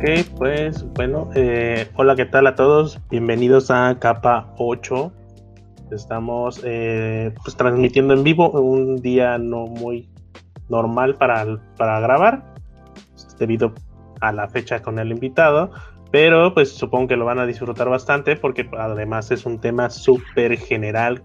[0.00, 0.06] Ok,
[0.38, 2.98] pues bueno, eh, hola, ¿qué tal a todos?
[3.10, 5.12] Bienvenidos a Capa 8.
[5.90, 10.08] Estamos eh, pues, transmitiendo en vivo un día no muy
[10.70, 11.44] normal para,
[11.76, 12.54] para grabar,
[13.38, 13.74] debido
[14.22, 15.70] a la fecha con el invitado,
[16.10, 20.56] pero pues supongo que lo van a disfrutar bastante porque además es un tema súper
[20.56, 21.22] general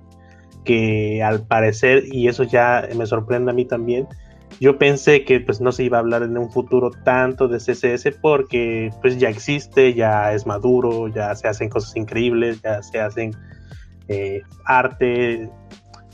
[0.65, 4.05] que al parecer, y eso ya me sorprende a mí también,
[4.59, 8.17] yo pensé que pues no se iba a hablar en un futuro tanto de CSS
[8.21, 13.35] porque pues ya existe, ya es maduro, ya se hacen cosas increíbles, ya se hacen
[14.07, 15.49] eh, arte,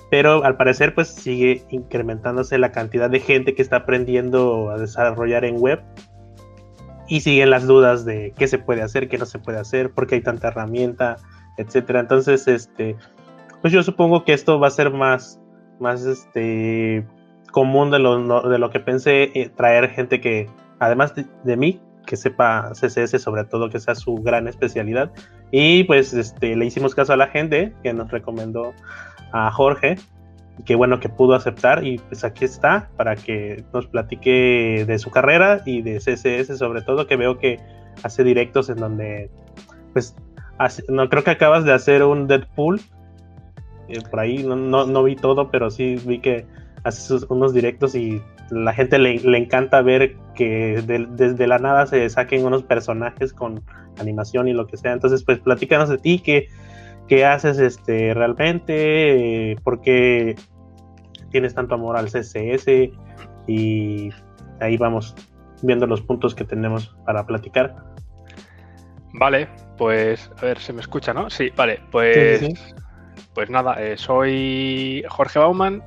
[0.09, 5.45] pero al parecer pues sigue incrementándose la cantidad de gente que está aprendiendo a desarrollar
[5.45, 5.81] en web
[7.07, 10.07] y siguen las dudas de qué se puede hacer, qué no se puede hacer, por
[10.07, 11.17] qué hay tanta herramienta,
[11.57, 11.99] etcétera.
[11.99, 12.95] Entonces, este,
[13.61, 15.39] pues yo supongo que esto va a ser más,
[15.79, 17.05] más este
[17.51, 20.49] común de lo, de lo que pensé, eh, traer gente que,
[20.79, 25.11] además de, mí, que sepa CSS, sobre todo que sea su gran especialidad.
[25.51, 28.73] Y pues este, le hicimos caso a la gente que nos recomendó
[29.33, 29.97] a Jorge,
[30.65, 35.09] que bueno que pudo aceptar y pues aquí está para que nos platique de su
[35.09, 37.59] carrera y de CSS sobre todo, que veo que
[38.03, 39.29] hace directos en donde
[39.93, 40.15] pues
[40.87, 42.81] no creo que acabas de hacer un Deadpool
[43.87, 46.45] eh, por ahí no, no, vi todo pero sí vi que
[46.83, 52.45] hace unos directos y la gente le, encanta ver que desde la nada se saquen
[52.45, 53.63] unos personajes con
[53.99, 54.93] animación y lo que sea.
[54.93, 56.47] Entonces, pues platícanos de ti, qué,
[57.07, 60.35] qué haces este, realmente, por qué
[61.31, 62.67] tienes tanto amor al CSS
[63.47, 64.09] y
[64.59, 65.15] ahí vamos
[65.61, 67.75] viendo los puntos que tenemos para platicar.
[69.13, 71.29] Vale, pues a ver, se me escucha, ¿no?
[71.29, 72.75] Sí, vale, pues,
[73.33, 75.83] pues nada, eh, soy Jorge Bauman,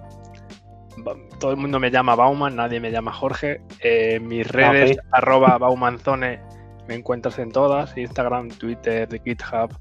[1.39, 3.61] todo el mundo me llama Bauman, nadie me llama Jorge.
[3.81, 6.41] Eh, mis redes, arroba Baumanzone,
[6.89, 9.77] me encuentras en todas, Instagram, Twitter, GitHub,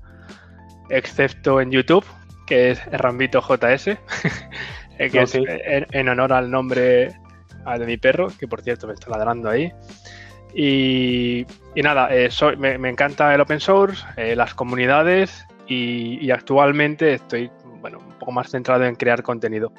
[0.90, 2.06] excepto en YouTube,
[2.48, 3.88] que es Rambito JS,
[4.98, 7.10] eh, que es en, honor al nombre
[7.78, 9.72] de mi perro, que por cierto me está ladrando ahí.
[10.56, 11.46] Y,
[11.76, 14.04] nada, eh, soy, me, encanta el open source,
[14.36, 17.50] las comunidades y, y, actualmente estoy
[17.82, 19.74] bueno, un poco más centrado en crear contenido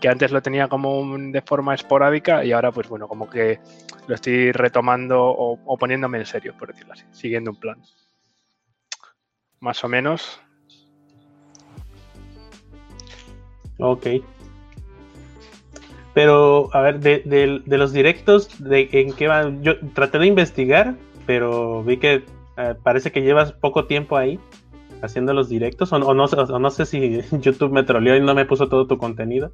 [0.00, 3.60] que antes lo tenía como de forma esporádica y ahora pues bueno, como que
[4.06, 7.80] lo estoy retomando o, poniéndome en serio, por decirlo así, siguiendo un plan.
[9.60, 10.40] Más o menos.
[13.78, 14.06] Ok.
[16.14, 19.62] Pero, a ver, de, los directos, de en qué van?
[19.62, 20.94] Yo traté de investigar,
[21.26, 22.24] pero vi que
[22.56, 24.40] eh, parece que llevas poco tiempo ahí
[25.02, 28.46] haciendo los directos, o, no, o no sé si YouTube me troleó y no me
[28.46, 29.52] puso todo tu contenido.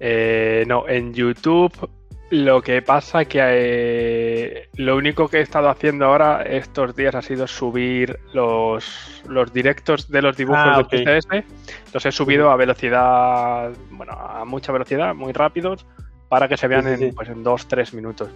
[0.00, 1.88] Eh, no, en YouTube
[2.30, 7.22] lo que pasa que eh, lo único que he estado haciendo ahora estos días ha
[7.22, 11.44] sido subir los, los directos de los dibujos ah, de CSS.
[11.92, 15.84] Los he subido a velocidad, bueno, a mucha velocidad, muy rápidos,
[16.28, 18.30] para que se vean en, pues, en dos, tres minutos.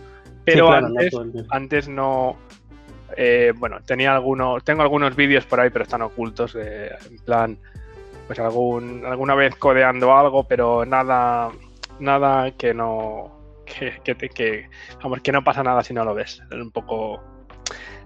[0.45, 2.37] Pero antes, no antes no.
[3.17, 6.57] Eh, bueno, tenía algunos, tengo algunos vídeos por ahí, pero están ocultos.
[6.57, 7.59] en plan,
[8.27, 11.51] pues algún, alguna vez codeando algo, pero nada,
[11.99, 14.69] nada que no, que, que,
[15.03, 16.43] vamos, que no pasa nada si no lo ves.
[16.51, 17.21] Es un poco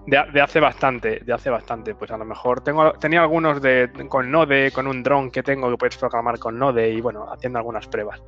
[0.05, 1.95] de, hace bastante, de hace bastante.
[1.95, 5.69] Pues a lo mejor tengo, tenía algunos de con Node, con un dron que tengo
[5.69, 8.21] que puedes programar con Node y bueno, haciendo algunas pruebas.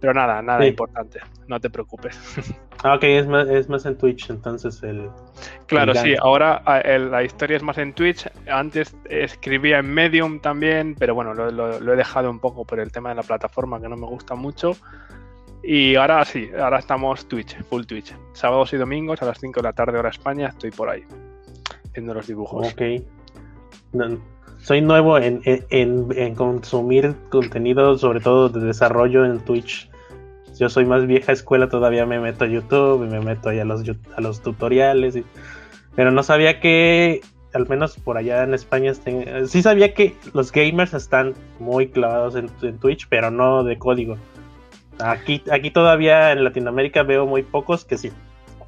[0.00, 2.18] Pero nada, nada importante, no te preocupes.
[2.82, 5.10] Ah, ok, es más, es más en Twitch entonces el...
[5.66, 6.62] Claro, sí, ahora
[6.98, 8.28] la historia es más en Twitch.
[8.48, 13.08] Antes escribía en Medium también, pero bueno, lo, he dejado un poco por el tema
[13.08, 14.76] de la plataforma que no me gusta mucho.
[15.62, 18.14] Y ahora sí, ahora estamos Twitch, full Twitch.
[18.34, 21.02] Sábados y domingos a las 5 de la tarde hora España estoy por ahí,
[21.88, 22.72] haciendo los dibujos.
[22.72, 22.82] Ok.
[24.58, 29.88] Soy nuevo en, en, consumir contenido, sobre todo de desarrollo en Twitch.
[30.58, 33.64] Yo soy más vieja escuela, todavía me meto a YouTube y me meto ahí a
[33.64, 33.82] los,
[34.16, 35.18] a los tutoriales.
[35.94, 37.20] pero no sabía que,
[37.52, 38.92] al menos por allá en España,
[39.46, 42.48] sí sabía que los gamers están muy clavados en,
[42.78, 44.16] Twitch, pero no de código.
[44.98, 48.10] Aquí, aquí todavía en Latinoamérica veo muy pocos que sí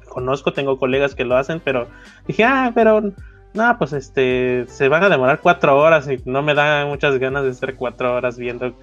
[0.09, 1.87] conozco, tengo colegas que lo hacen, pero
[2.27, 3.13] dije, ah, pero
[3.53, 7.43] no, pues este, se van a demorar cuatro horas y no me da muchas ganas
[7.43, 8.73] de estar cuatro horas viendo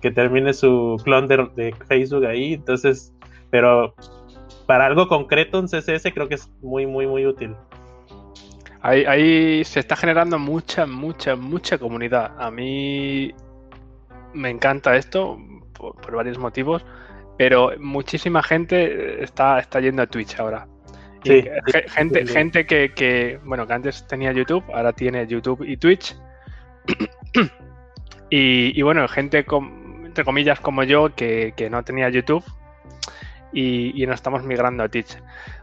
[0.00, 2.54] que termine su clon de, Facebook ahí.
[2.54, 3.12] Entonces,
[3.50, 3.94] pero
[4.66, 7.54] para algo concreto en CSS creo que es muy, muy, muy útil.
[8.80, 12.32] Ahí, ahí se está generando mucha, mucha, mucha comunidad.
[12.38, 13.34] A mí
[14.32, 15.38] me encanta esto
[15.72, 16.84] por, varios motivos,
[17.36, 20.68] pero muchísima gente está, está yendo a Twitch ahora.
[21.88, 26.16] Gente, gente que, que, bueno, que antes tenía YouTube, ahora tiene YouTube y Twitch.
[28.30, 29.44] y, bueno, gente
[30.04, 32.44] entre comillas como yo que, no tenía YouTube
[33.52, 35.18] y, y, nos estamos migrando a Twitch.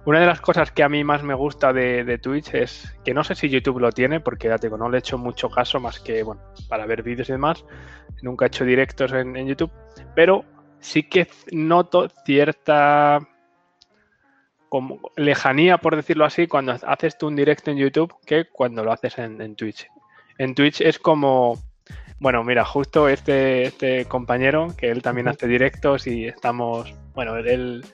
[0.06, 3.24] Una de las cosas que a mí más me gusta de, Twitch es que no
[3.24, 5.80] sé si YouTube lo tiene, porque ya te digo, no le he hecho mucho caso
[5.80, 7.66] más que, bueno, para ver vídeos y demás.
[8.22, 9.72] Nunca he hecho directos en, en YouTube,
[10.16, 10.46] pero
[10.80, 13.20] sí que noto cierta
[14.74, 18.92] como lejanía, por decirlo así, cuando haces tú un directo en YouTube que cuando lo
[18.92, 19.88] haces en, Twitch.
[20.40, 21.60] En Twitch es como,
[22.18, 27.86] bueno, mira, justo este, este compañero, que él también hace directos y estamos, bueno, él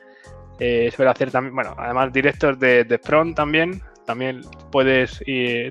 [0.61, 4.41] eh, suele hacer también, bueno, además directos de, de Front también, también
[4.71, 5.23] puedes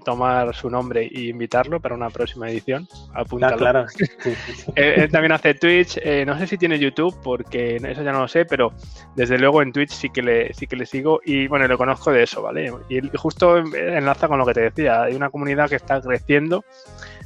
[0.05, 2.87] tomar su nombre e invitarlo para una próxima edición.
[3.13, 3.55] Apúntalo.
[3.55, 3.87] Ah, claro.
[4.77, 5.99] él, también hace Twitch.
[6.01, 8.73] Eh, no sé si tiene YouTube, porque eso ya no lo sé, pero
[9.17, 12.13] desde luego en Twitch sí que le, sí que le sigo y bueno, lo conozco
[12.13, 12.73] de eso, ¿vale?
[12.89, 15.03] Y justo enlaza con lo que te decía.
[15.03, 16.65] Hay una comunidad que está creciendo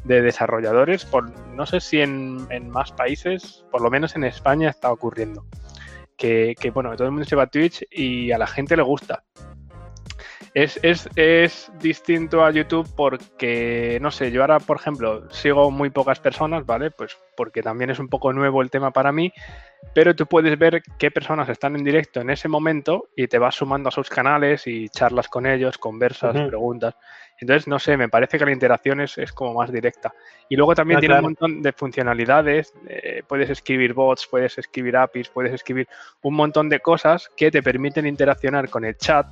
[0.04, 4.90] de desarrolladores, por, no sé si en, más países, por lo menos en España está
[4.90, 5.44] ocurriendo.
[6.16, 8.82] Que, que, bueno, todo el mundo se va a Twitch y a la gente le
[8.82, 9.24] gusta.
[10.54, 15.88] Es, es, es, distinto a YouTube porque, no sé, yo ahora, por ejemplo, sigo muy
[15.88, 16.90] pocas personas, ¿vale?
[16.90, 19.32] Pues porque también es un poco nuevo el tema para mí,
[19.94, 23.54] pero tú puedes ver qué personas están en directo en ese momento y te vas
[23.54, 26.96] sumando a sus canales y charlas con ellos, conversas, preguntas.
[27.40, 30.12] Entonces, no sé, me parece que la interacción es, es como más directa.
[30.50, 32.74] Y luego también ah, tiene un montón de funcionalidades.
[32.86, 35.88] Eh, puedes escribir bots, puedes escribir APIs, puedes escribir
[36.20, 39.26] un montón de cosas que te permiten interaccionar con el chat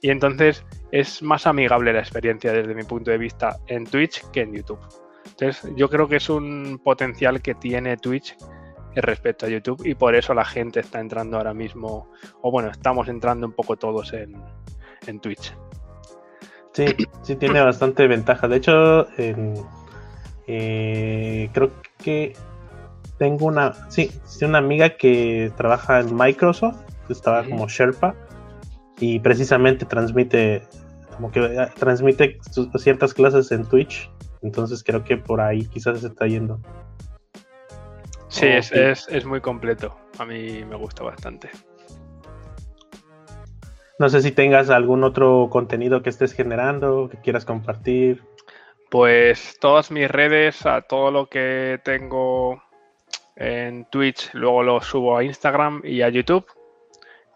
[0.00, 4.42] y entonces es más amigable la experiencia desde mi punto de vista en Twitch que
[4.42, 4.80] en YouTube.
[5.26, 8.36] Entonces yo creo que es un potencial que tiene Twitch
[8.96, 12.10] respecto a YouTube y por eso la gente está entrando ahora mismo,
[12.42, 14.34] o bueno, estamos entrando un poco todos en,
[15.20, 15.54] Twitch.
[16.72, 16.86] Sí,
[17.22, 18.48] sí tiene bastante ventaja.
[18.48, 19.06] De hecho,
[20.46, 22.34] eh, creo que
[23.18, 24.10] tengo una, sí,
[24.42, 26.76] una amiga que trabaja en Microsoft,
[27.08, 28.14] estaba como Sherpa,
[29.00, 30.62] y precisamente transmite
[31.14, 32.38] como que eh, transmite
[32.76, 34.10] ciertas clases en Twitch
[34.42, 36.60] entonces creo que por ahí quizás se está yendo.
[38.28, 41.50] Sí, es, es, es, muy completo a mí me gusta bastante.
[43.98, 48.22] No sé si tengas algún otro contenido que estés generando que quieras compartir.
[48.90, 52.62] Pues todas mis redes a todo lo que tengo
[53.36, 56.46] en Twitch luego lo subo a Instagram y a YouTube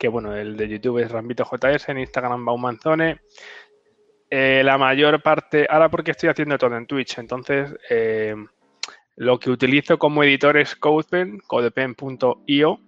[0.03, 3.21] que bueno, el de YouTube es Rambito JS, en Instagram Baumanzone.
[4.29, 8.35] Eh, la mayor parte, ahora porque estoy haciendo todo en Twitch, entonces eh,
[9.15, 12.81] lo que utilizo como editor es CodePen, codepen.io,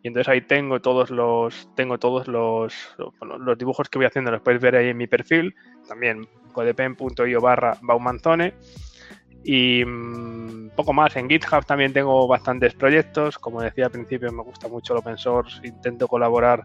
[0.00, 2.72] y entonces ahí tengo todos los tengo todos los,
[3.18, 5.56] los dibujos que voy haciendo, los puedes ver ahí en mi perfil,
[5.88, 8.54] también codepen.io barra Baumanzone.
[9.42, 14.42] Y mm, poco más, en GitHub también tengo bastantes proyectos, como decía al principio me
[14.42, 16.64] gusta mucho el open source, intento colaborar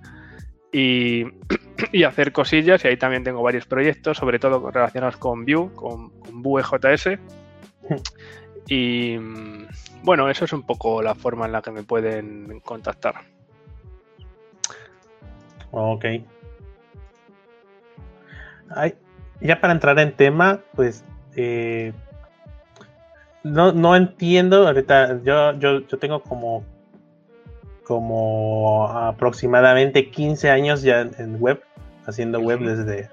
[0.72, 1.26] y,
[2.06, 6.42] hacer cosillas y ahí también tengo varios proyectos, sobre todo relacionados con Vue, con, con
[6.42, 7.20] Vue.js.
[8.68, 9.68] Y mm,
[10.04, 13.16] bueno, eso es un poco la forma en la que me pueden contactar.
[15.72, 16.06] Ok.
[19.42, 21.04] ya para entrar en tema, pues
[21.36, 21.94] eh,
[23.46, 26.66] no, no entiendo, ahorita yo, yo, yo tengo como,
[27.84, 31.62] como aproximadamente 15 años ya en web,
[32.08, 33.10] haciendo web desde...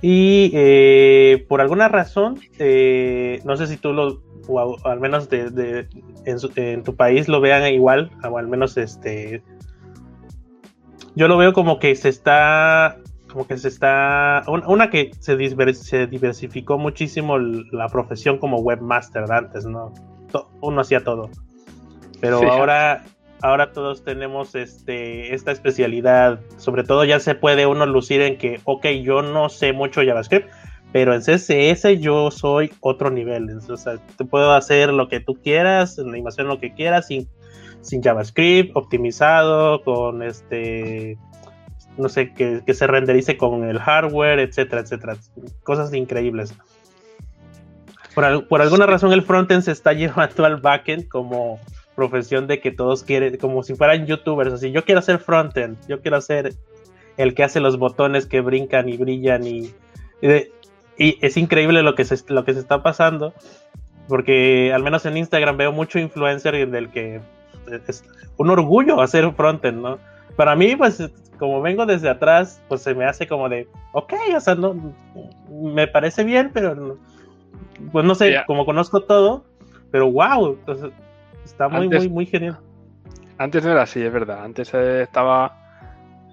[0.00, 5.86] Y eh, por alguna razón, eh, no sé si tú lo, o al menos de,
[6.24, 9.44] en, en, tu país lo vean igual, o al menos este...
[11.14, 12.98] Yo lo veo como que se está
[13.32, 14.42] como que se está.
[14.46, 19.92] Una que se, diversificó muchísimo la profesión como webmaster antes, ¿no?
[20.60, 21.30] Uno hacía todo.
[22.20, 23.04] Pero ahora,
[23.40, 26.40] ahora todos tenemos este, esta especialidad.
[26.58, 30.48] Sobre todo ya se puede uno lucir en que, ok, yo no sé mucho JavaScript,
[30.92, 33.48] pero en CSS yo soy otro nivel.
[33.68, 37.28] O sea, te puedo hacer lo que tú quieras, en animación lo que quieras, sin,
[37.80, 41.16] sin JavaScript, optimizado, con este
[41.96, 45.16] no sé, que, se renderice con el hardware, etcétera, etcétera.
[45.62, 46.54] Cosas increíbles.
[48.14, 51.60] Por, por alguna razón el frontend se está llevando al backend como
[51.94, 56.00] profesión de que todos quieren, como si fueran youtubers, así, yo quiero hacer frontend, yo
[56.00, 56.54] quiero hacer
[57.18, 59.70] el que hace los botones que brincan y brillan y,
[60.22, 63.34] y, es increíble lo que, se, lo que se está pasando,
[64.08, 67.20] porque al menos en Instagram veo mucho influencer del que
[67.86, 68.04] es
[68.38, 69.98] un orgullo hacer frontend, ¿no?
[70.36, 71.02] para mí, pues,
[71.42, 74.76] como vengo desde atrás, pues se me hace como de, ok, o sea, no,
[75.50, 76.96] me parece bien, pero,
[77.90, 79.44] pues no sé, como conozco todo,
[79.90, 80.56] pero wow,
[81.44, 82.60] está muy, muy, muy genial.
[83.38, 84.44] Antes no era así, es verdad.
[84.44, 85.58] Antes estaba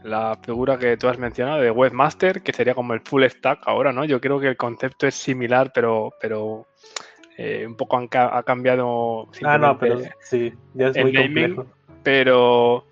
[0.04, 3.92] la figura que tú has mencionado de webmaster, que sería como el full stack ahora,
[3.92, 4.06] ¿no?
[4.06, 6.68] Yo creo que el concepto es similar, pero, pero
[7.36, 9.28] eh, un poco ha cambiado.
[9.44, 11.66] Ah, no, pero sí, ya es muy complejo.
[12.04, 12.86] Pero,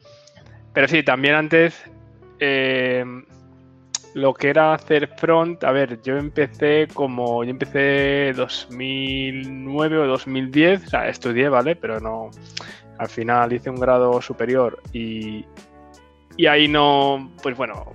[0.74, 1.91] pero sí, también antes
[2.39, 3.03] eh,
[4.13, 10.86] lo que era hacer front, a ver, yo empecé como, yo empecé 2009 o 2010,
[10.86, 11.75] o sea, estudié, ¿vale?
[11.75, 12.32] Pero no,
[12.98, 15.46] al final hice un grado superior y,
[16.36, 17.86] y ahí no, pues bueno,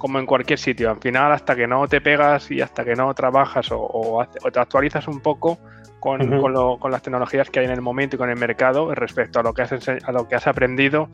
[0.00, 3.14] como en cualquier sitio, al final hasta que no te pegas y hasta que no
[3.14, 5.58] trabajas o, te actualizas un poco
[6.00, 6.18] con,
[6.90, 9.62] las tecnologías que hay en el momento y con el mercado respecto a lo que
[9.62, 11.08] has, a lo que has aprendido,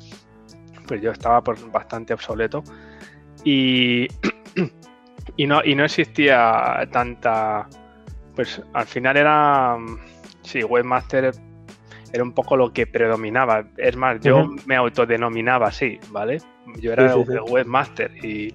[0.86, 2.62] pues yo estaba bastante obsoleto
[3.44, 4.08] y,
[5.36, 7.68] y, no, y no existía tanta,
[8.34, 9.76] pues al final era,
[10.42, 11.32] sí, webmaster
[12.12, 13.64] era un poco lo que predominaba.
[13.76, 16.38] Es más, yo me autodenominaba así, ¿vale?
[16.80, 18.52] Yo era webmaster y,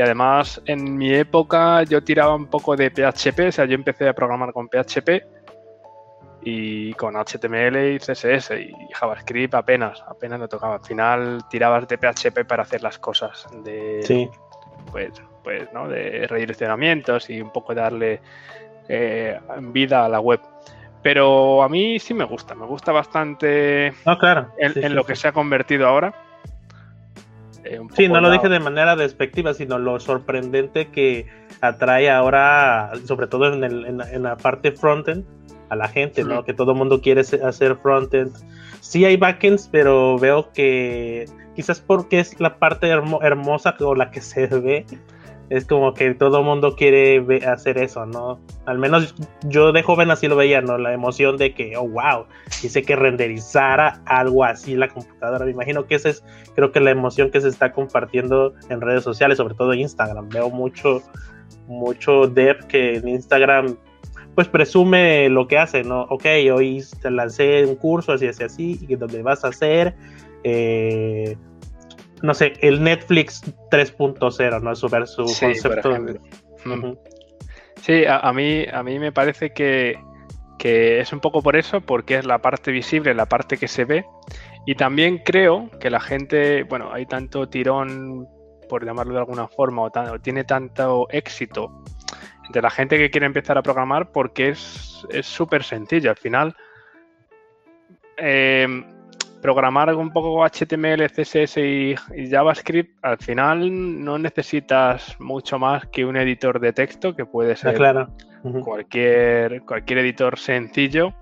[0.00, 4.12] además en mi época yo tiraba un poco de PHP, o sea, yo empecé a
[4.12, 5.22] programar con PHP
[6.44, 10.74] y con HTML y CSS y JavaScript apenas, apenas lo tocaba.
[10.74, 14.28] Al final tirabas de PHP para hacer las cosas de,
[14.92, 15.88] pues, pues, ¿no?
[15.88, 18.20] De redireccionamientos y un poco darle
[18.88, 20.40] eh, vida a la web.
[21.02, 24.52] Pero a mí sí me gusta, me gusta bastante claro.
[24.58, 26.14] en, lo que se ha convertido ahora.
[27.64, 31.26] Eh, sí, no lo dije de manera despectiva, sino lo sorprendente que
[31.60, 35.24] atrae ahora, sobre todo en, el, en, la parte frontend,
[35.68, 36.44] a la gente, ¿no?
[36.44, 38.32] Que todo el mundo quiere hacer frontend.
[38.80, 44.20] Sí hay backends, pero veo que quizás porque es la parte hermosa o la que
[44.20, 44.86] se ve,
[45.50, 48.40] es como que todo el mundo quiere hacer eso, ¿no?
[48.66, 50.78] Al menos yo de joven así lo veía, ¿no?
[50.78, 52.26] La emoción de que, oh, wow,
[52.62, 55.44] hice que renderizara algo así la computadora.
[55.44, 59.04] Me imagino que esa es, creo que la emoción que se está compartiendo en redes
[59.04, 60.28] sociales, sobre todo en Instagram.
[60.30, 61.02] Veo mucho,
[61.66, 63.76] mucho dev que en Instagram,
[64.34, 66.02] pues presume lo que hace, ¿no?
[66.02, 69.94] Ok, hoy te lancé un curso, así, así, así, y donde vas a hacer.
[70.42, 71.36] Eh,
[72.22, 74.74] no sé, el Netflix 3.0, ¿no?
[74.74, 75.94] Su, su sí, concepto.
[77.82, 79.98] Sí, a, mí, a mí me parece que,
[80.58, 84.06] es un poco por eso, porque es la parte visible, la parte que se ve.
[84.64, 88.26] Y también creo que la gente, bueno, hay tanto tirón,
[88.70, 89.90] por llamarlo de alguna forma, o,
[90.22, 91.84] tiene tanto éxito
[92.46, 96.10] entre la gente que quiere empezar a programar porque es súper sencillo.
[96.10, 96.56] Al final,
[98.16, 98.84] eh,
[99.42, 101.94] programar un poco HTML, CSS y,
[102.30, 107.78] JavaScript, al final no necesitas mucho más que un editor de texto, que puede ser
[108.62, 111.12] cualquier, cualquier editor sencillo,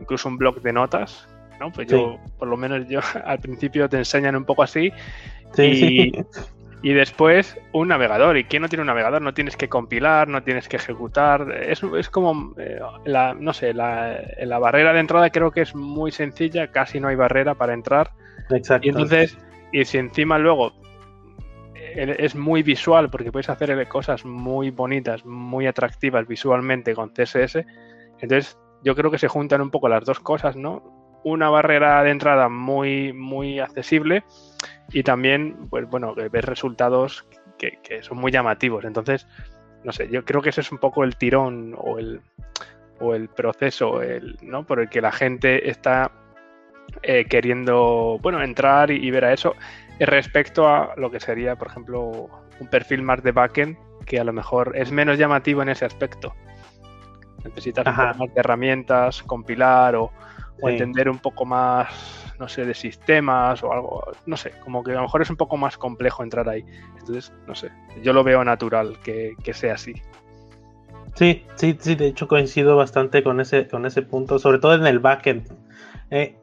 [0.00, 1.28] incluso un blog de notas.
[1.60, 1.70] ¿no?
[1.70, 4.92] Pues yo, por lo menos yo al principio te enseñan un poco así.
[5.52, 6.12] Sí, y,
[6.82, 8.36] y después un navegador.
[8.36, 9.22] ¿Y quién no tiene un navegador?
[9.22, 11.52] No tienes que compilar, no tienes que ejecutar.
[11.52, 15.74] Es, es como, eh, la, no sé, la, la, barrera de entrada creo que es
[15.76, 18.10] muy sencilla, casi no hay barrera para entrar.
[18.50, 18.86] Exacto.
[18.86, 19.38] Y entonces,
[19.70, 20.72] y si encima luego
[21.76, 27.64] eh, es muy visual, porque puedes hacer cosas muy bonitas, muy atractivas visualmente con CSS,
[28.20, 30.82] entonces yo creo que se juntan un poco las dos cosas, ¿no?
[31.22, 34.24] Una barrera de entrada muy, muy accesible
[34.92, 37.26] y también, pues bueno, ver resultados
[37.58, 38.84] que, son muy llamativos.
[38.84, 39.26] Entonces,
[39.84, 42.20] no sé, yo creo que ese es un poco el tirón o el,
[43.00, 44.66] o el proceso el, ¿no?
[44.66, 46.10] por el que la gente está
[47.02, 49.54] eh, queriendo, bueno, entrar y, ver a eso
[50.00, 54.32] respecto a lo que sería, por ejemplo, un perfil más de backend que a lo
[54.32, 56.34] mejor es menos llamativo en ese aspecto.
[57.44, 60.12] Necesitas un poco más de herramientas, compilar o,
[60.60, 64.92] o entender un poco más no sé, de sistemas o algo, no sé, como que
[64.92, 66.64] a lo mejor es un poco más complejo entrar ahí.
[66.98, 67.70] Entonces, no sé,
[68.02, 69.94] yo lo veo natural que, sea así.
[71.14, 74.86] Sí, sí, sí, de hecho coincido bastante con ese, con ese punto, sobre todo en
[74.86, 75.46] el backend.
[76.10, 76.36] Eh,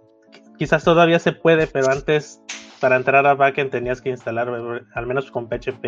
[0.58, 2.42] quizás todavía se puede, pero antes
[2.80, 4.50] para entrar a backend tenías que instalar,
[4.94, 5.86] al menos con PHP,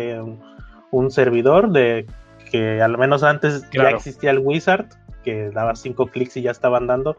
[0.90, 2.06] un, servidor de
[2.50, 4.86] que al menos antes ya existía el Wizard,
[5.22, 7.16] que daba cinco clics y ya estaban dando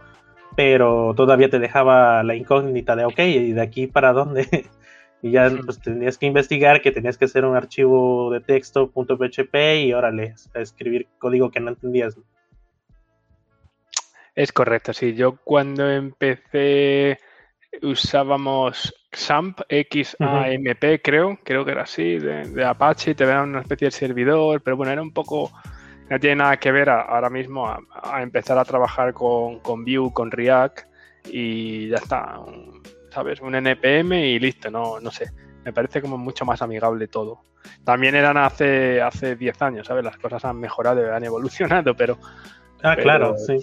[0.55, 4.47] pero todavía te dejaba la incógnita de, ok, ¿y de aquí para dónde?
[5.21, 9.55] y ya pues, tenías que investigar que tenías que hacer un archivo de texto .php
[9.85, 12.17] y órale, a escribir código que no entendías.
[14.35, 15.13] Es correcto, sí.
[15.13, 17.19] Yo cuando empecé
[17.81, 23.91] usábamos XAMPP, XAMP, creo, creo que era así, de, Apache, te dan una especie de
[23.91, 25.51] servidor, pero bueno, era un poco,
[26.13, 30.29] no tiene nada que ver ahora mismo a, empezar a trabajar con, con Vue, con
[30.29, 30.81] React
[31.25, 32.39] y ya está,
[33.09, 33.41] ¿sabes?
[33.41, 35.31] Un NPM y listo, no, no sé,
[35.65, 37.45] me parece como mucho más amigable todo.
[37.83, 40.03] También eran hace hace 10 años, ¿sabes?
[40.03, 42.19] Las cosas han mejorado, y han evolucionado, pero...
[42.83, 43.57] Ah, claro, sí.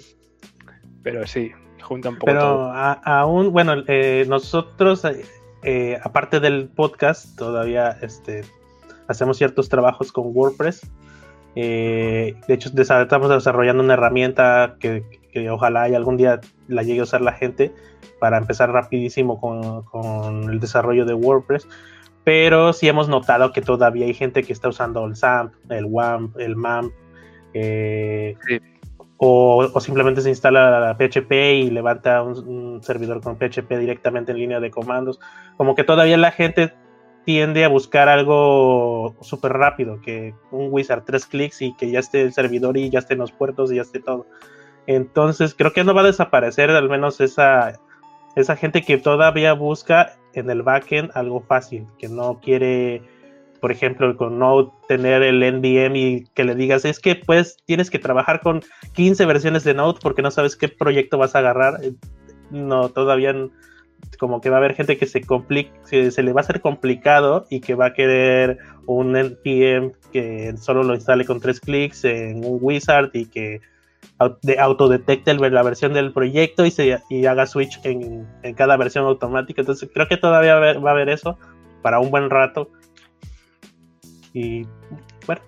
[1.03, 5.03] Pero sí, junta un poco Pero aún, bueno, eh, nosotros
[5.63, 8.43] eh, aparte del podcast, todavía este,
[9.07, 10.91] hacemos ciertos trabajos con WordPress.
[11.55, 15.03] Eh, de hecho, estamos desarrollando una herramienta que,
[15.49, 17.73] ojalá y algún día la llegue a usar la gente
[18.19, 21.67] para empezar rapidísimo con, el desarrollo de WordPress.
[22.23, 26.37] Pero sí hemos notado que todavía hay gente que está usando el SAMP, el WAMP,
[26.39, 26.93] el MAMP.
[27.53, 28.35] Eh,
[29.17, 34.71] o, simplemente se instala PHP y levanta un, servidor con PHP directamente en línea de
[34.71, 35.19] comandos.
[35.57, 36.73] Como que todavía la gente
[37.25, 42.21] tiende a buscar algo súper rápido, que un wizard, tres clics y que ya esté
[42.21, 44.25] el servidor y ya estén los puertos y ya esté todo.
[44.87, 47.79] Entonces creo que no va a desaparecer al menos esa,
[48.35, 53.03] esa gente que todavía busca en el backend algo fácil, que no quiere
[53.61, 57.91] por ejemplo, con Node, tener el NVM y que le digas, es que pues tienes
[57.91, 58.63] que trabajar con
[58.93, 61.79] 15 versiones de Node porque no sabes qué proyecto vas a agarrar.
[62.49, 63.35] No, todavía
[64.19, 67.45] como que va a haber gente que se complique, se, le va a hacer complicado
[67.49, 72.45] y que va a querer un NPM que solo lo instale con tres clics en
[72.45, 73.61] un wizard y que
[74.59, 79.61] autodetecte la versión del proyecto y, se, y haga switch en, cada versión automática.
[79.61, 81.37] Entonces creo que todavía va a haber eso
[81.81, 82.69] para un buen rato
[84.33, 84.65] y
[85.25, 85.41] bueno,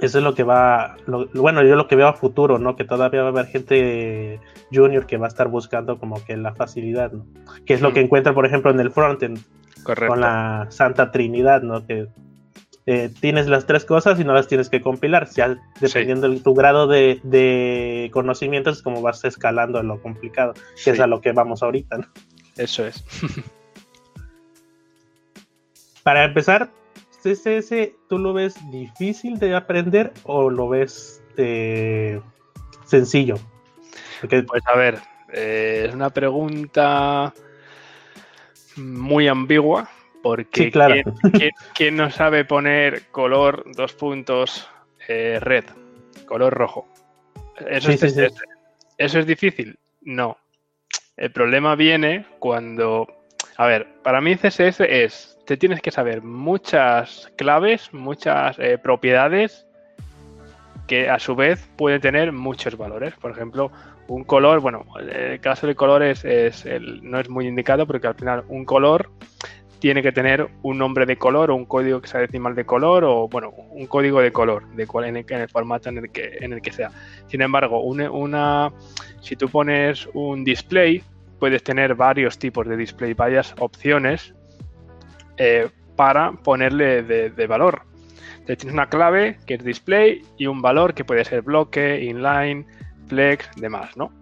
[0.00, 0.96] eso es lo que va,
[1.34, 2.74] bueno, yo lo que veo a futuro, ¿no?
[2.76, 4.40] Que todavía va a haber gente
[4.72, 7.26] junior que va a estar buscando como que la facilidad, ¿no?
[7.64, 9.38] Que es lo que encuentra, por ejemplo, en el frontend.
[9.84, 11.86] Con la Santa Trinidad, ¿no?
[11.86, 12.08] Que
[12.86, 15.28] eh, tienes las tres cosas y no las tienes que compilar.
[15.30, 20.90] Ya dependiendo de tu grado de, conocimientos, es como vas escalando en lo complicado, que
[20.90, 22.06] es a lo que vamos ahorita, ¿no?
[22.56, 23.04] Eso es.
[26.02, 26.70] Para empezar,
[27.24, 32.20] CSS, ¿tú lo ves difícil de aprender o lo ves eh,
[32.84, 33.36] sencillo?
[34.28, 34.98] Pues a ver,
[35.32, 37.32] eh, es una pregunta
[38.76, 39.88] muy ambigua
[40.22, 40.70] porque
[41.74, 44.68] ¿quién, no sabe poner color dos puntos
[45.08, 45.64] eh, red,
[46.26, 46.86] color rojo?
[47.66, 48.02] ¿Eso, es,
[48.98, 49.78] ¿Eso es difícil?
[50.02, 50.36] No.
[51.16, 53.06] El problema viene cuando...
[53.56, 59.66] A ver, para mí CSS es te tienes que saber muchas claves, muchas eh, propiedades
[60.86, 63.14] que a su vez pueden tener muchos valores.
[63.14, 63.70] Por ejemplo,
[64.08, 66.64] un color, bueno, el caso de colores es
[67.02, 69.10] no es muy indicado porque al final un color
[69.78, 73.04] tiene que tener un nombre de color o un código que sea decimal de color
[73.04, 76.54] o bueno, un código de color de cual en, el, formato en el que en
[76.54, 76.90] el que sea.
[77.26, 78.72] Sin embargo, una,
[79.20, 81.02] si tú pones un display,
[81.38, 84.34] puedes tener varios tipos de display, varias opciones
[85.36, 87.82] eh, para ponerle de, valor.
[88.46, 92.66] Tienes una clave que es display y un valor que puede ser bloque, inline,
[93.06, 94.12] flex, demás, ¿no?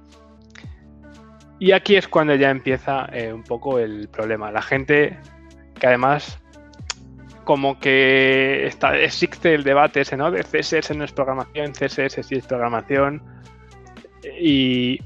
[1.59, 4.51] Y aquí es cuando ya empieza eh, un poco el problema.
[4.51, 5.19] La gente
[5.79, 6.43] que además
[7.45, 8.71] como que
[9.01, 10.31] existe el debate ese, ¿no?
[10.31, 13.23] De CSS no es programación, CSS sí es programación.
[14.41, 15.01] Y,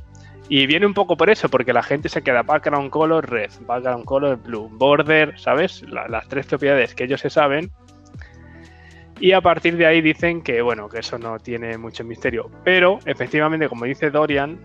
[0.49, 4.05] y viene un poco por eso, porque la gente se queda background color red, background
[4.05, 5.83] color blue, border, ¿sabes?
[5.89, 7.71] las tres propiedades que ellos se saben.
[9.19, 12.51] Y a partir de ahí dicen que, bueno, que eso no tiene mucho misterio.
[12.65, 14.61] Pero, efectivamente, como dice Dorian,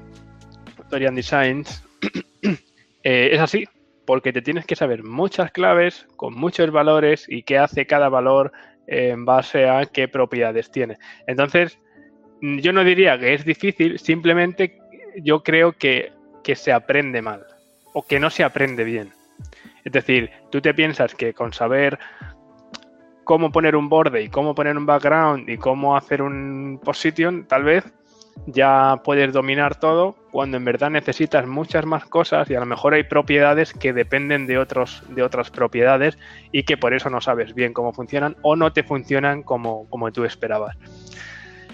[0.90, 1.84] Dorian Designs,
[3.04, 3.66] eh, es así,
[4.06, 8.52] porque te tienes que saber muchas claves con muchos valores y qué hace cada valor
[8.88, 10.98] en base a qué propiedades tiene.
[11.28, 11.80] Entonces,
[12.42, 14.81] yo no diría que es difícil, simplemente
[15.18, 16.12] yo creo que,
[16.56, 17.46] se aprende mal
[17.94, 19.14] o que no se aprende bien.
[19.86, 21.98] Es decir, tú te piensas que con saber
[23.24, 27.64] cómo poner un borde y cómo poner un background y cómo hacer un position, tal
[27.64, 27.86] vez
[28.48, 32.94] ya puedes dominar todo cuando en verdad necesitas muchas más cosas y a lo mejor
[32.94, 36.18] hay propiedades que dependen de, otros, de otras propiedades
[36.52, 40.12] y que por eso no sabes bien cómo funcionan o no te funcionan como, como
[40.12, 40.78] tú esperabas.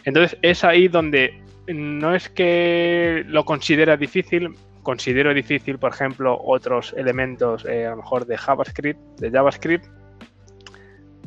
[0.04, 6.94] Entonces es ahí donde no es que lo considera difícil, considero difícil, por ejemplo, otros
[6.98, 9.86] elementos, eh, a lo mejor de JavaScript, de JavaScript.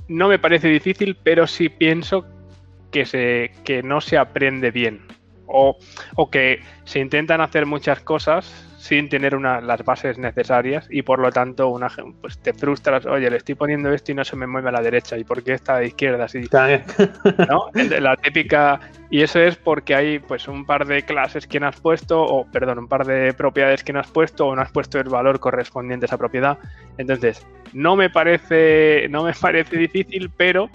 [0.08, 2.26] No me parece difícil, pero sí pienso
[2.90, 5.02] que, se, que no se aprende bien.
[5.46, 5.76] O,
[6.14, 11.18] o, que se intentan hacer muchas cosas sin tener una, las bases necesarias y por
[11.18, 11.88] lo tanto una,
[12.22, 14.80] pues te frustras, oye, le estoy poniendo esto y no se me mueve a la
[14.80, 16.40] derecha y por qué está a la izquierda así.
[17.48, 17.70] ¿No?
[17.74, 21.78] La típica y eso es porque hay pues un par de clases que no has
[21.78, 24.98] puesto o perdón, un par de propiedades que no has puesto o no has puesto
[24.98, 26.56] el valor correspondiente a esa propiedad.
[26.96, 30.70] Entonces, no me parece no me parece difícil, pero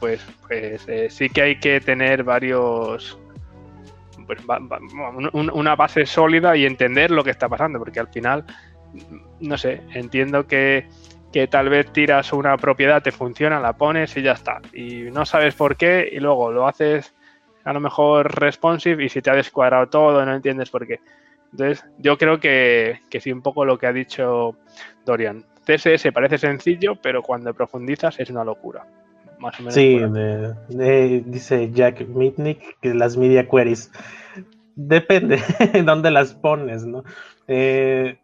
[0.00, 3.18] pues, pues eh, sí que hay que tener varios
[5.32, 8.44] una base sólida y entender lo que está pasando, porque al final,
[9.40, 10.86] no sé, entiendo que,
[11.50, 14.60] tal vez tiras una propiedad, te funciona, la pones y ya está.
[14.72, 17.14] Y no sabes por qué y luego lo haces
[17.64, 21.00] a lo mejor responsive y si te ha descuadrado todo, no entiendes por qué.
[21.52, 24.56] Entonces, yo creo que, que sí, un poco lo que ha dicho
[25.04, 25.44] Dorian.
[25.64, 28.84] CSS parece sencillo, pero cuando profundizas es una locura.
[29.42, 29.98] Más o menos sí,
[31.26, 33.90] dice Jack Mitnick que las media queries
[34.76, 37.02] depende de dónde las pones, ¿no?
[37.48, 38.18] Eh,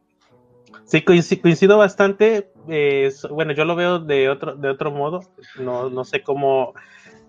[0.84, 2.52] sí, coincido, bastante.
[2.68, 5.22] Eh, bueno, yo lo veo de otro, de otro modo.
[5.58, 6.74] No, no sé cómo.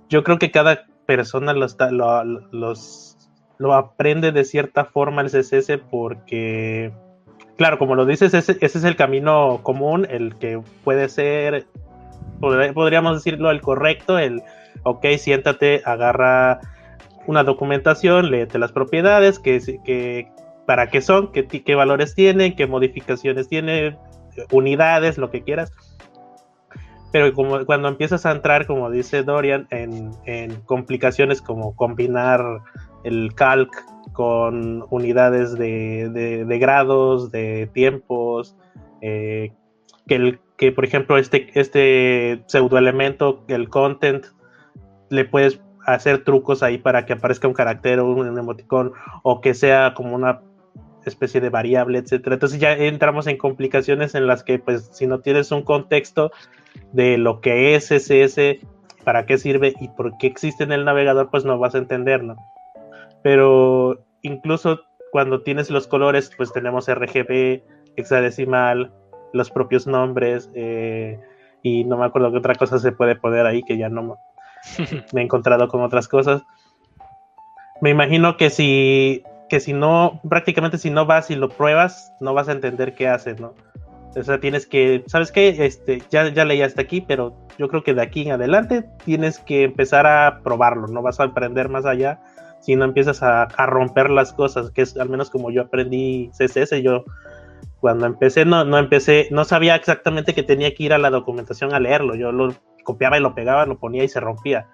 [0.07, 3.17] Yo creo que cada persona lo, está, lo, los,
[3.57, 6.93] lo aprende de cierta forma el CSS porque,
[7.57, 11.65] claro, como lo dices, ese, ese es el camino común, el que puede ser,
[12.39, 14.41] podríamos decirlo, el correcto, el,
[14.83, 16.59] ok, siéntate, agarra
[17.27, 20.31] una documentación, léete las propiedades, que, que,
[20.65, 23.97] para qué son, qué, qué valores tienen, qué modificaciones tiene,
[24.51, 25.71] unidades, lo que quieras.
[27.11, 30.11] Pero como cuando empiezas a entrar, como dice Dorian, en,
[30.65, 32.41] complicaciones como combinar
[33.03, 33.69] el calc
[34.13, 38.55] con unidades de, grados, de tiempos,
[39.01, 39.53] eh,
[40.07, 44.25] que, el, que por ejemplo este, este pseudoelemento, el content,
[45.09, 48.91] le puedes hacer trucos ahí para que aparezca un carácter o un emoticón
[49.23, 50.41] o que sea como una
[51.05, 52.35] especie de variable, etcétera.
[52.35, 56.29] Entonces ya entramos en complicaciones en las que pues si no tienes un contexto
[56.91, 58.59] de lo que es SS,
[59.05, 62.35] para qué sirve y por qué existe en el navegador, pues no vas a entenderlo.
[63.23, 64.81] Pero incluso
[65.13, 67.63] cuando tienes los colores, pues tenemos RGB,
[67.95, 68.93] hexadecimal,
[69.33, 71.19] los propios nombres, eh,
[71.61, 74.17] y no me acuerdo qué otra cosa se puede poner ahí que ya no,
[75.13, 76.43] me he encontrado con otras cosas.
[77.81, 82.33] Me imagino que si, que si no, prácticamente si no vas y lo pruebas, no
[82.33, 83.53] vas a entender qué hace, ¿no?
[84.15, 85.49] O sea, tienes que, ¿sabes qué?
[85.65, 89.39] Este, ya, ya leí hasta aquí, pero yo creo que de aquí en adelante tienes
[89.39, 92.19] que empezar a probarlo, no vas a aprender más allá
[92.59, 96.29] si no empiezas a, a romper las cosas, que es al menos como yo aprendí
[96.33, 97.05] CSS, yo
[97.79, 101.73] cuando empecé no, no empecé, no sabía exactamente que tenía que ir a la documentación
[101.73, 104.67] a leerlo, yo lo copiaba y lo pegaba, lo ponía y se rompía.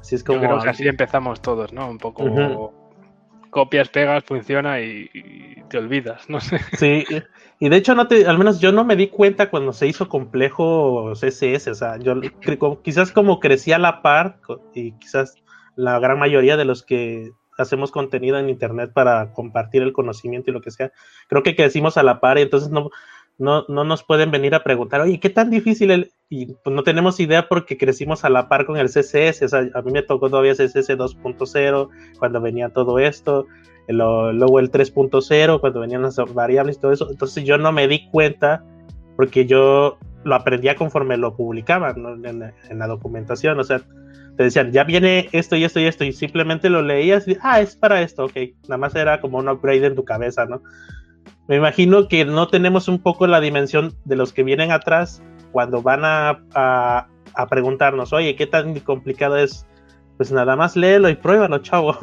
[0.00, 0.40] Así es como.
[0.40, 1.88] que así empezamos todos, ¿no?
[1.88, 2.74] Un poco.
[3.50, 5.10] Copias, pegas, funciona y,
[5.68, 6.60] te olvidas, no sé.
[6.78, 7.04] Sí,
[7.58, 10.08] y de hecho, no te, al menos yo no me di cuenta cuando se hizo
[10.08, 11.66] complejo CSS.
[11.68, 12.14] O sea, yo
[12.82, 14.38] quizás como crecía la par,
[14.72, 15.34] y quizás
[15.74, 20.54] la gran mayoría de los que hacemos contenido en internet para compartir el conocimiento y
[20.54, 20.92] lo que sea,
[21.28, 22.90] creo que crecimos a la par y entonces no,
[23.40, 25.90] no, no nos pueden venir a preguntar, oye, ¿qué tan difícil?
[25.90, 26.12] El?
[26.28, 29.42] Y pues no tenemos idea porque crecimos a la par con el CSS.
[29.42, 33.46] O sea, a mí me tocó todavía CSS 2.0 cuando venía todo esto,
[33.88, 37.10] luego el 3.0 cuando venían las variables y todo eso.
[37.10, 38.62] Entonces yo no me di cuenta
[39.16, 43.58] porque yo lo aprendía conforme lo publicaban en, la documentación.
[43.58, 43.80] O sea,
[44.40, 47.60] te decían, ya viene esto y esto y esto, y simplemente lo leías y, ah,
[47.60, 48.36] es para esto, ok.
[48.68, 50.62] Nada más era como un upgrade en tu cabeza, ¿no?
[51.46, 55.22] me imagino que no tenemos un poco la dimensión de los que vienen atrás
[55.52, 57.06] cuando van a,
[57.50, 59.66] preguntarnos, oye, ¿qué tan complicado es?
[60.16, 61.98] Pues nada más léelo y pruébalo, chavo.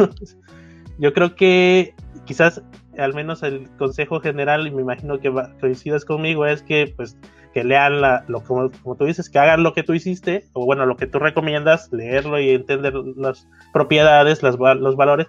[1.00, 1.95] Yo creo que
[2.26, 2.62] quizás,
[3.00, 7.17] al menos el consejo general, y me imagino que coincidas conmigo, es que pues
[7.57, 10.63] que lean la, lo como, como tú dices, que hagan lo que tú hiciste, o
[10.63, 15.25] bueno, lo que tú recomiendas, leerlo y entender las propiedades, las, los valores,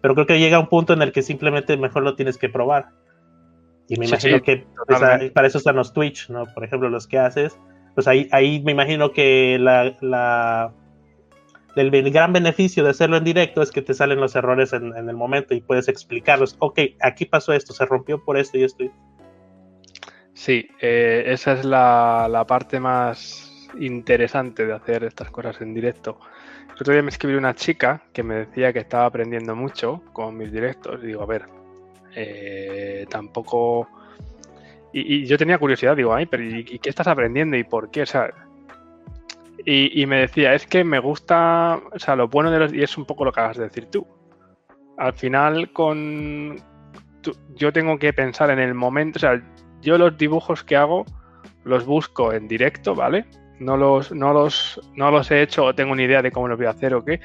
[0.00, 2.88] pero creo que llega un punto en el que simplemente mejor lo tienes que probar.
[3.88, 4.66] Y me imagino que
[5.32, 6.46] para eso están los Twitch, ¿no?
[6.52, 7.56] Por ejemplo, los que haces.
[7.94, 10.72] Pues ahí, ahí me imagino que la, la
[11.76, 15.16] el, gran beneficio de hacerlo en directo es que te salen los errores en, el
[15.16, 16.56] momento y puedes explicarlos.
[16.58, 18.84] Ok, aquí pasó esto, se rompió por esto y esto.
[20.38, 26.20] Sí, eh, esa es la, la, parte más interesante de hacer estas cosas en directo.
[26.68, 30.36] El otro día me escribió una chica que me decía que estaba aprendiendo mucho con
[30.36, 31.00] mis directos.
[31.02, 31.46] Y digo, a ver,
[32.14, 33.88] eh, tampoco...
[34.92, 38.02] Y, yo tenía curiosidad, digo, ay, pero ¿y, qué estás aprendiendo y por qué?
[38.02, 38.30] O sea,
[39.66, 42.72] y, me decía, es que me gusta, o sea, lo bueno de los...
[42.72, 44.06] Y es un poco lo que acabas de decir tú.
[44.98, 46.54] Al final, con...
[47.56, 49.42] yo tengo que pensar en el momento, o sea,
[49.88, 51.04] yo los dibujos que hago
[51.64, 53.24] los busco en directo, ¿vale?
[53.58, 56.58] No los, no los, no los he hecho o tengo ni idea de cómo los
[56.58, 57.20] voy a hacer o qué,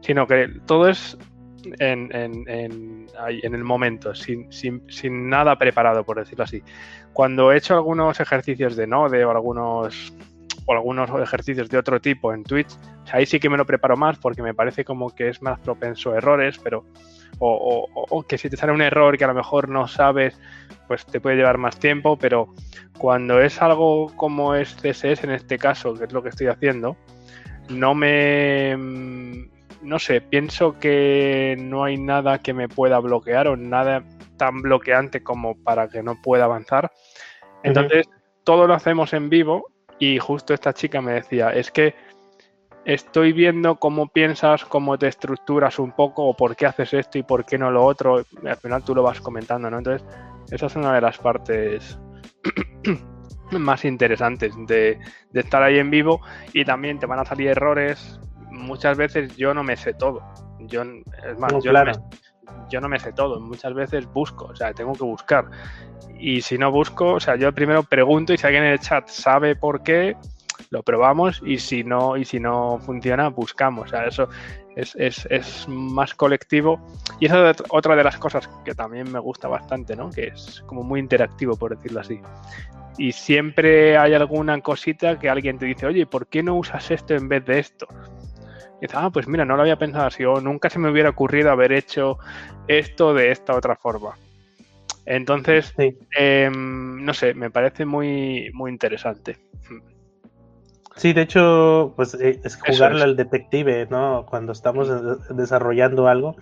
[0.00, 1.18] sino que todo es
[1.78, 6.62] en, en, en, en el momento, sin, sin, sin, nada preparado, por decirlo así.
[7.12, 10.14] Cuando he hecho algunos ejercicios de Node o algunos,
[10.66, 12.76] o algunos ejercicios de otro tipo en Twitch,
[13.12, 16.12] ahí sí que me lo preparo más porque me parece como que es más propenso
[16.12, 16.84] a errores, pero
[17.38, 20.38] o, o, o, que si te sale un error que a lo mejor no sabes,
[20.86, 22.54] pues te puede llevar más tiempo, pero
[22.98, 26.96] cuando es algo como es CSS en este caso, que es lo que estoy haciendo,
[27.68, 28.76] no me
[29.84, 34.02] no sé, pienso que no hay nada que me pueda bloquear o nada
[34.36, 36.90] tan bloqueante como para que no pueda avanzar.
[37.62, 38.44] Entonces, uh -huh.
[38.44, 41.94] todo lo hacemos en vivo y justo esta chica me decía, es que
[42.84, 47.22] estoy viendo cómo piensas, cómo te estructuras un poco o por qué haces esto y
[47.22, 48.24] por qué no lo otro.
[48.42, 49.78] Y al final tú lo vas comentando, ¿no?
[49.78, 50.06] Entonces,
[50.50, 51.98] esa es una de las partes
[53.52, 54.98] más interesantes de,
[55.30, 56.20] de estar ahí en vivo
[56.52, 58.20] y también te van a salir errores,
[58.50, 60.22] muchas veces yo no me sé todo.
[60.60, 61.92] Yo, es más, no, yo, claro.
[61.92, 63.40] no me, yo, no me, sé todo.
[63.40, 65.46] Muchas veces busco, o sea, tengo que buscar.
[66.18, 69.08] Y si no busco, o sea, yo primero pregunto y si alguien en el chat
[69.08, 70.16] sabe por qué,
[70.74, 73.86] lo probamos y si no, y si no funciona, buscamos.
[73.86, 74.28] O sea, eso
[74.76, 76.80] es, es, es más colectivo.
[77.20, 80.10] Y esa es otra de las cosas que también me gusta bastante, ¿no?
[80.10, 82.20] Que es como muy interactivo, por decirlo así
[82.98, 87.14] y siempre hay alguna cosita que alguien te dice, oye, ¿por qué no usas esto
[87.14, 87.86] en vez de esto?
[88.78, 91.10] Y dices, ah, pues mira, no lo había pensado así, o nunca se me hubiera
[91.10, 92.18] ocurrido haber hecho
[92.68, 94.16] esto de esta otra forma.
[95.06, 95.96] Entonces, sí.
[96.16, 99.38] eh, no sé, me parece muy, muy interesante.
[100.96, 103.04] Sí, de hecho, pues es jugarle es.
[103.04, 104.26] al detective, ¿no?
[104.28, 104.88] Cuando estamos
[105.30, 106.36] desarrollando algo.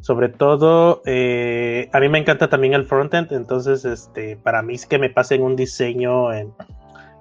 [0.00, 4.86] Sobre todo, eh, a mí me encanta también el frontend, entonces, este, para mí es
[4.86, 6.52] que me pasen un diseño en,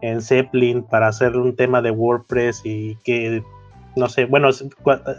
[0.02, 3.44] en Zeppelin para hacer un tema de WordPress y que
[3.98, 4.50] no sé, bueno,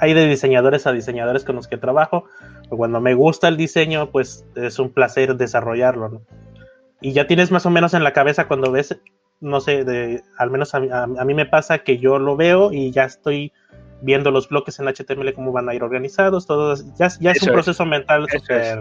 [0.01, 2.25] hay de diseñadores a diseñadores con los que trabajo,
[2.63, 6.23] pero cuando me gusta el diseño, pues es un placer desarrollarlo, ¿no?
[7.01, 8.97] Y ya tienes más o menos en la cabeza cuando ves,
[9.41, 12.73] no sé, de, al menos a, a, a, mí me pasa que yo lo veo
[12.73, 13.53] y ya estoy
[14.01, 17.53] viendo los bloques en HTML, cómo van a ir organizados, todo, ya, ya es un
[17.53, 17.89] proceso es.
[17.89, 18.79] mental súper...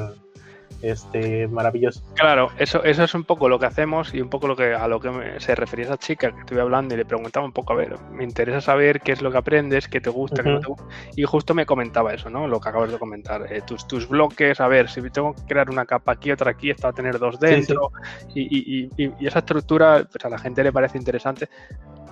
[0.81, 2.01] Es este, maravilloso.
[2.15, 4.87] Claro, eso, eso es un poco lo que hacemos y un poco lo que a
[4.87, 7.73] lo que me, se refería esa chica que estuve hablando y le preguntaba un poco,
[7.73, 10.47] a ver, me interesa saber qué es lo que aprendes, qué te gusta, uh -huh.
[10.47, 10.85] qué no te gusta.
[11.15, 12.47] Y justo me comentaba eso, ¿no?
[12.47, 13.51] Lo que acabas de comentar.
[13.51, 16.69] Eh, tus, tus bloques, a ver, si tengo que crear una capa aquí, otra aquí,
[16.69, 17.91] esta va a tener dos dentro.
[18.27, 18.47] Sí, sí.
[18.51, 21.49] Y, y, y, y, esa estructura, pues a la gente le parece interesante,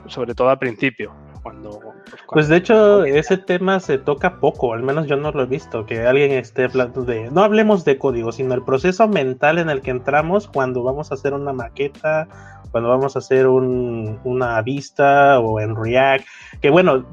[0.07, 1.13] sobre todo al principio.
[1.45, 5.29] Cuando, pues, cuando pues, de hecho, ese tema se toca poco, al menos yo no
[5.29, 9.07] lo he visto, que alguien esté hablando de, no hablemos de código, sino el proceso
[9.07, 12.27] mental en el que entramos cuando vamos a hacer una maqueta,
[12.71, 16.25] cuando vamos a hacer un, una vista o en React,
[16.61, 17.05] que bueno,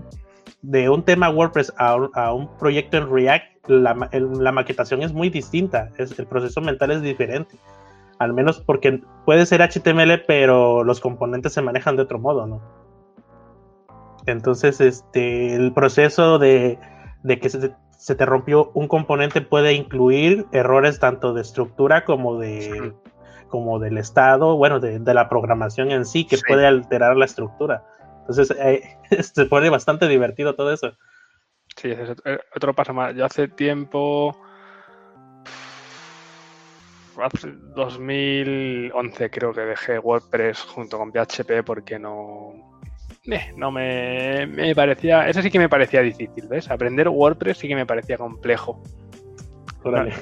[0.62, 5.12] de un tema WordPress a, a un proyecto en React, la, el, la, maquetación es
[5.12, 7.58] muy distinta, es, el proceso mental es diferente,
[8.18, 12.81] al menos porque puede ser HTML, pero los componentes se manejan de otro modo, ¿no?
[14.26, 16.78] Entonces, este, el proceso de,
[17.22, 22.38] de que se, se, te rompió un componente puede incluir errores tanto de estructura como
[22.38, 22.92] de
[23.48, 26.42] como del estado, bueno, de, de la programación en sí, que sí.
[26.48, 27.84] puede alterar la estructura.
[28.20, 30.96] Entonces, eh, se pone bastante divertido todo eso.
[31.76, 32.10] Sí, es
[32.56, 33.14] otro paso más.
[33.14, 34.34] Yo hace tiempo,
[37.22, 42.71] hace 2011 creo que dejé WordPress junto con PHP porque no,
[43.26, 46.70] eh, no me, me, parecía, eso sí que me parecía difícil, ¿ves?
[46.70, 48.82] Aprender WordPress sí que me parecía complejo.
[49.84, 50.12] Vale.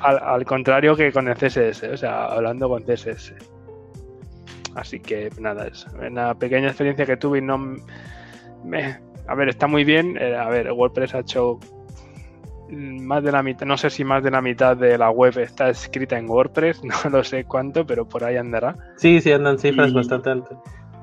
[0.00, 3.34] Al, al, contrario que con el CSS, o sea, hablando con CSS.
[4.74, 7.56] Así que nada, es una pequeña experiencia que tuve y no
[8.62, 10.16] me, a ver, está muy bien.
[10.18, 11.58] Eh, a ver, WordPress ha hecho
[12.68, 15.68] más de la mitad, no sé si más de la mitad de la web está
[15.70, 18.76] escrita en WordPress, no lo sé cuánto, pero por ahí andará.
[18.96, 20.58] Sí, sí, andan cifras y, bastante altas.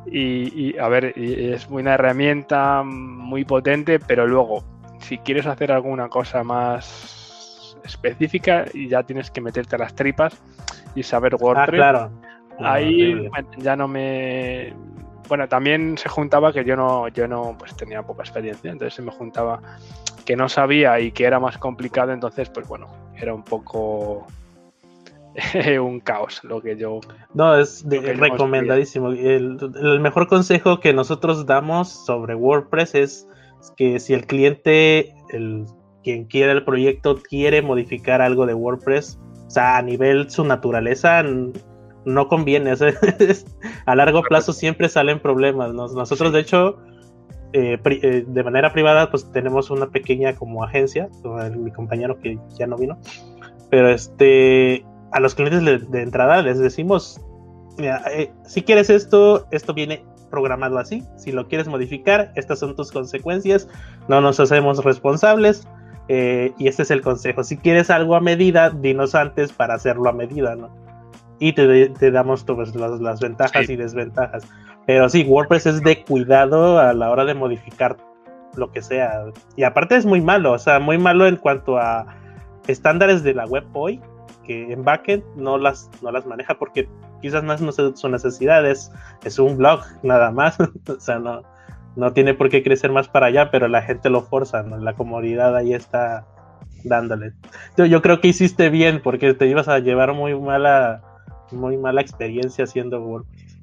[0.06, 4.64] Y, y, a ver, y es una herramienta muy potente, pero luego,
[5.00, 10.42] si quieres hacer alguna cosa más específica, ya tienes que meterte a las tripas
[10.96, 11.82] y saber WordPress.
[11.82, 12.12] Ah, claro.
[12.60, 14.74] Ahí ya no me.
[15.28, 19.02] Bueno, también se juntaba que yo no, yo no, pues tenía poca experiencia, entonces se
[19.02, 19.60] me juntaba
[20.26, 24.28] que no sabía y que era más complicado, entonces, pues bueno, era un poco
[25.82, 27.00] un caos lo que yo.
[27.34, 29.10] No, es de, recomendadísimo.
[29.10, 33.28] El, el, mejor consejo que nosotros damos sobre WordPress es
[33.78, 35.66] que si el cliente, el,
[36.04, 39.20] quien quiera el proyecto, quiere modificar algo de WordPress,
[39.54, 41.24] sea, a nivel su naturaleza
[42.06, 42.74] no conviene.
[43.86, 45.74] a largo plazo siempre salen problemas.
[45.74, 46.78] Nosotros, de hecho,
[47.54, 51.10] eh, eh, de manera privada, pues tenemos una pequeña como agencia,
[51.56, 52.98] mi compañero que ya no vino,
[53.70, 57.22] pero este, a los clientes de, entrada les decimos,
[57.78, 62.92] eh, si quieres esto, esto viene programado así, si lo quieres modificar, estas son tus
[62.92, 63.70] consecuencias,
[64.08, 65.68] no nos hacemos responsables.
[66.10, 67.44] y este es el consejo.
[67.44, 70.70] Si quieres algo a medida, dinos antes para hacerlo a medida, ¿no?
[71.40, 74.44] Y te, damos todas las, ventajas y desventajas.
[74.86, 77.96] Pero sí, WordPress es de cuidado a la hora de modificar
[78.56, 79.26] lo que sea.
[79.56, 82.06] Y aparte es muy malo, o sea, muy malo en cuanto a
[82.68, 84.02] estándares de la web hoy,
[84.44, 86.88] que en backend no las, no las maneja porque
[87.22, 87.62] quizás no es
[87.96, 88.92] su necesidad, es,
[89.40, 90.58] un blog nada más.
[90.88, 91.44] o sea, no,
[91.96, 95.56] no tiene por qué crecer más para allá, pero la gente lo forza, la comodidad
[95.56, 96.28] ahí está
[96.84, 97.34] dándole.
[97.78, 101.02] Yo, yo creo que hiciste bien porque te ibas a llevar muy mala,
[101.52, 103.54] muy mala experiencia haciendo WordPress.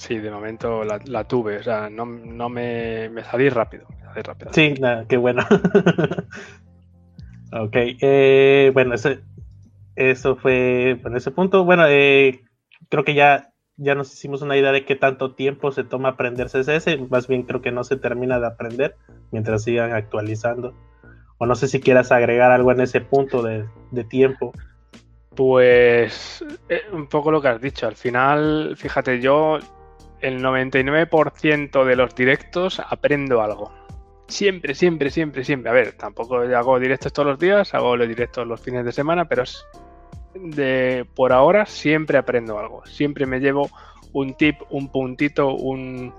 [0.00, 3.84] Sí, de momento la, tuve, o sea, no, me, salí rápido.
[4.24, 4.50] rápido.
[4.52, 5.42] Sí, nada, qué bueno.
[7.52, 9.20] ok, eh, bueno, ese,
[9.96, 12.40] eso fue, en ese punto, bueno, eh,
[12.88, 16.48] creo que ya, ya nos hicimos una idea de qué tanto tiempo se toma aprender
[16.48, 18.96] CSS, más bien creo que no se termina de aprender
[19.30, 20.74] mientras sigan actualizando.
[21.38, 23.66] O no sé si quieras agregar algo en ese punto de,
[24.10, 24.52] tiempo.
[25.34, 27.86] Pues eh, un poco lo que has dicho.
[27.86, 29.58] Al final, fíjate, yo
[30.20, 33.72] el 99% de los directos aprendo algo.
[34.30, 35.70] Siempre, siempre, siempre, siempre.
[35.70, 39.26] A ver, tampoco hago directos todos los días, hago los directos los fines de semana,
[39.26, 39.42] pero
[40.34, 42.86] de por ahora siempre aprendo algo.
[42.86, 43.68] Siempre me llevo
[44.12, 46.14] un tip, un puntito, un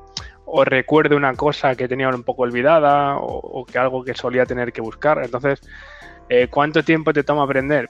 [0.45, 4.73] o recuerdo una cosa que tenía un poco olvidada o, que algo que solía tener
[4.73, 5.23] que buscar.
[5.23, 5.61] Entonces,
[6.27, 7.89] eh, ¿cuánto tiempo te toma aprender?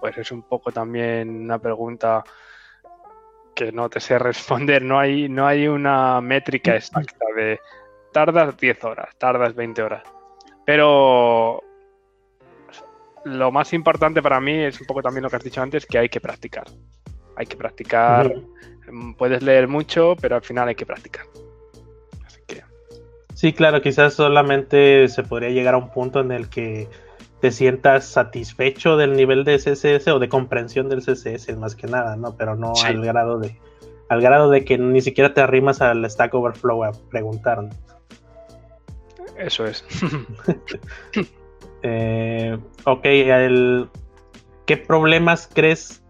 [0.00, 2.24] Pues es un poco también una pregunta
[3.54, 4.82] que no te sé responder.
[4.82, 7.60] No hay, no hay una métrica exacta de
[8.12, 10.02] tardas 10 horas, tardas 20 horas.
[10.64, 11.62] Pero
[13.24, 15.98] lo más importante para mí es un poco también lo que has dicho antes, que
[15.98, 16.64] hay que practicar.
[17.36, 18.34] Hay que practicar.
[19.16, 21.24] Puedes leer mucho, pero al final hay que practicar.
[23.40, 26.88] Sí, claro, quizás solamente se podría llegar a un punto en el que
[27.40, 32.16] te sientas satisfecho del nivel de CSS o de comprensión del CSS más que nada,
[32.16, 32.36] ¿no?
[32.36, 33.58] Pero no al grado de
[34.10, 37.66] al grado de que ni siquiera te arrimas al Stack Overflow a preguntar.
[39.40, 39.84] Eso es.
[41.82, 43.88] eh, ok, el,
[44.66, 46.02] ¿qué problemas crees?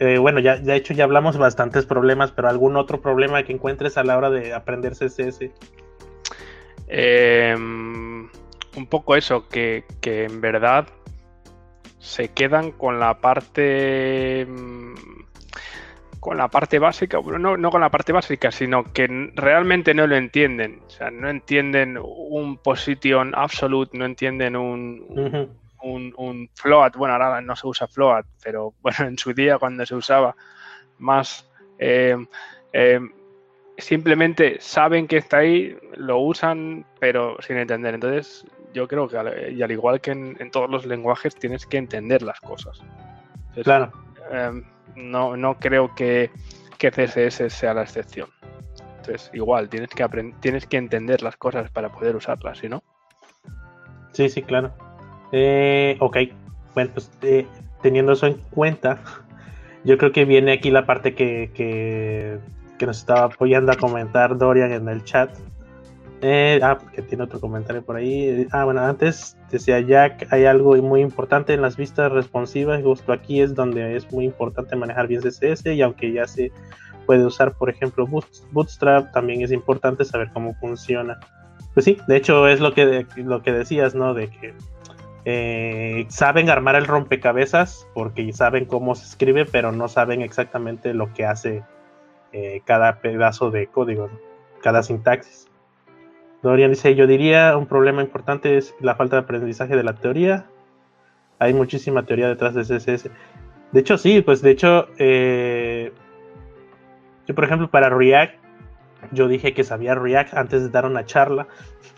[0.00, 3.98] Eh, bueno, ya de hecho ya hablamos bastantes problemas, pero algún otro problema que encuentres
[3.98, 5.50] a la hora de aprender CSS.
[6.88, 10.86] Eh, un poco eso, que, en verdad
[11.98, 15.17] se quedan con la parte mm,
[16.20, 20.16] con la parte básica, no, no con la parte básica, sino que realmente no lo
[20.16, 20.80] entienden.
[20.86, 25.50] O sea, no entienden un position absolute, no entienden un,
[25.82, 26.96] un, float.
[26.96, 30.34] Bueno, ahora no se usa float, pero bueno, en su día cuando se usaba
[30.98, 32.16] más, eh,
[32.72, 33.00] eh,
[33.76, 37.94] simplemente saben que está ahí, lo usan, pero sin entender.
[37.94, 41.78] Entonces, yo creo que, al, y al igual que en, todos los lenguajes, tienes que
[41.78, 42.82] entender las cosas.
[43.62, 43.92] claro.
[44.30, 44.62] Em,
[44.96, 46.30] no, no creo que,
[46.78, 48.28] que, CSS sea la excepción.
[48.98, 52.82] Entonces, igual, tienes que, tienes que entender las cosas para poder usarlas, ¿sí no?
[54.12, 54.72] Sí, sí, claro.
[55.32, 56.16] Eh, ok,
[56.74, 57.46] bueno, pues eh,
[57.82, 59.00] teniendo eso en cuenta,
[59.84, 62.38] yo creo que viene aquí la parte que, que,
[62.78, 65.30] que nos estaba apoyando a comentar Dorian en el chat
[66.20, 68.46] eh, ah, porque tiene otro comentario por ahí.
[68.50, 72.82] Ah, bueno, antes decía Jack, hay algo muy importante en las vistas responsivas.
[72.82, 76.50] Justo aquí es donde es muy importante manejar bien CSS y aunque ya se
[77.06, 78.06] puede usar, por ejemplo,
[78.52, 81.18] Bootstrap, también es importante saber cómo funciona.
[81.72, 84.12] Pues sí, de hecho es lo que, lo que decías, ¿no?
[84.12, 84.54] De que
[85.24, 91.12] eh, saben armar el rompecabezas porque saben cómo se escribe, pero no saben exactamente lo
[91.12, 91.62] que hace
[92.32, 94.10] eh, cada pedazo de código,
[94.62, 95.47] cada sintaxis.
[96.42, 100.46] Dorian dice, yo diría un problema importante es la falta de aprendizaje de la teoría.
[101.38, 103.10] Hay muchísima teoría detrás de CSS.
[103.72, 105.92] De hecho, sí, pues de hecho, eh,
[107.26, 108.34] yo por ejemplo para React,
[109.12, 111.46] yo dije que sabía React antes de dar una charla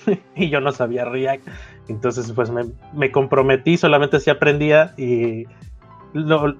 [0.34, 1.47] y yo no sabía React.
[1.88, 2.51] Entonces pues
[2.93, 5.45] me, comprometí, solamente si aprendía y
[6.12, 6.57] lo,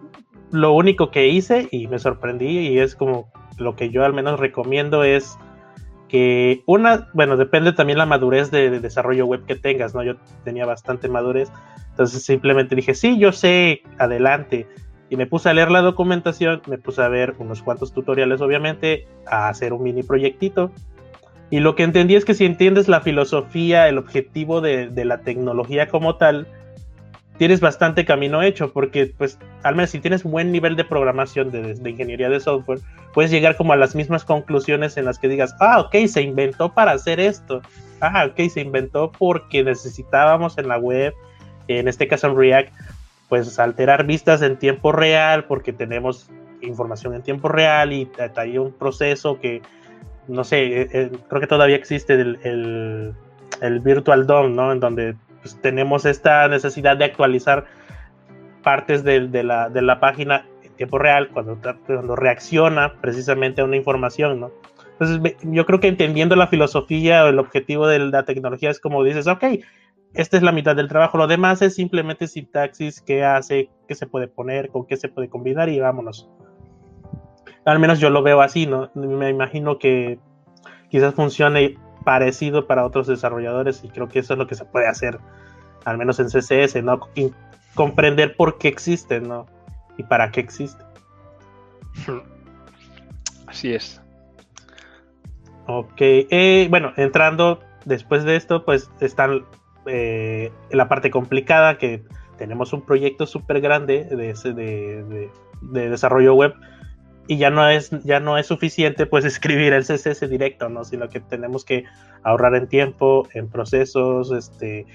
[0.51, 4.41] lo único que hice y me sorprendí y es como lo que yo al menos
[4.41, 5.39] recomiendo es
[6.11, 10.03] que una, bueno, depende también la madurez de, desarrollo web que tengas, ¿no?
[10.03, 11.53] Yo tenía bastante madurez,
[11.91, 14.67] entonces simplemente dije, sí, yo sé, adelante.
[15.09, 19.07] Y me puse a leer la documentación, me puse a ver unos cuantos tutoriales, obviamente,
[19.27, 20.73] a hacer un mini proyectito.
[21.49, 25.21] Y lo que entendí es que si entiendes la filosofía, el objetivo de, de la
[25.21, 26.49] tecnología como tal,
[27.41, 31.89] tienes bastante camino hecho, porque pues al menos si tienes buen nivel de programación de,
[31.89, 32.81] ingeniería de software,
[33.15, 36.75] puedes llegar como a las mismas conclusiones en las que digas, ah, ok, se inventó
[36.75, 37.63] para hacer esto,
[38.03, 41.15] ah, ok, se inventó porque necesitábamos en la web,
[41.67, 42.75] en este caso en React,
[43.31, 46.29] pues alterar vistas en tiempo real, porque tenemos
[46.61, 49.63] información en tiempo real y hay un proceso que,
[50.29, 53.15] no sé, eh, eh, creo que todavía existe el, el,
[53.63, 54.73] el Virtual DOM, ¿no?
[54.73, 57.67] En donde pues, tenemos esta necesidad de actualizar
[58.63, 64.51] partes de, la, página en tiempo real cuando, cuando reacciona precisamente a una información, ¿no?
[64.99, 69.03] Entonces, yo creo que entendiendo la filosofía o el objetivo de la tecnología es como
[69.03, 69.45] dices, ok,
[70.13, 74.07] esta es la mitad del trabajo, lo demás es simplemente sintaxis, qué hace, qué se
[74.07, 76.29] puede poner, con qué se puede combinar y vámonos.
[77.65, 78.91] Al menos yo lo veo así, ¿no?
[78.95, 80.19] Me imagino que
[80.91, 84.89] quizás funcione parecido para otros desarrolladores y creo que eso es lo que se puede
[84.89, 85.19] hacer,
[85.85, 87.01] al menos en CSS, ¿no?
[87.75, 89.47] comprender por qué existe, ¿no?
[89.97, 90.83] Y para qué existe.
[93.47, 94.01] Así es.
[95.67, 99.45] Ok, eh, bueno, entrando después de esto, pues están
[99.87, 102.03] eh, la parte complicada que
[102.39, 105.31] tenemos un proyecto súper grande de,
[105.61, 106.55] de desarrollo web
[107.27, 110.85] y ya no es ya no es suficiente pues escribir el CSS directo, ¿no?
[110.85, 111.85] Sino que tenemos que
[112.23, 114.87] ahorrar en tiempo, en procesos, este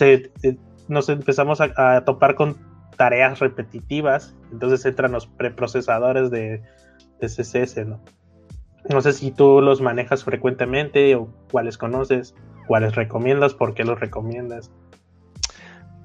[0.00, 0.56] eh,
[0.88, 2.56] nos empezamos a, topar con
[2.96, 6.62] tareas repetitivas, entonces entran los preprocesadores de,
[7.20, 8.00] de CSS, ¿no?
[8.88, 12.34] No sé si tú los manejas frecuentemente o cuáles conoces,
[12.66, 14.70] cuáles recomiendas, por qué los recomiendas.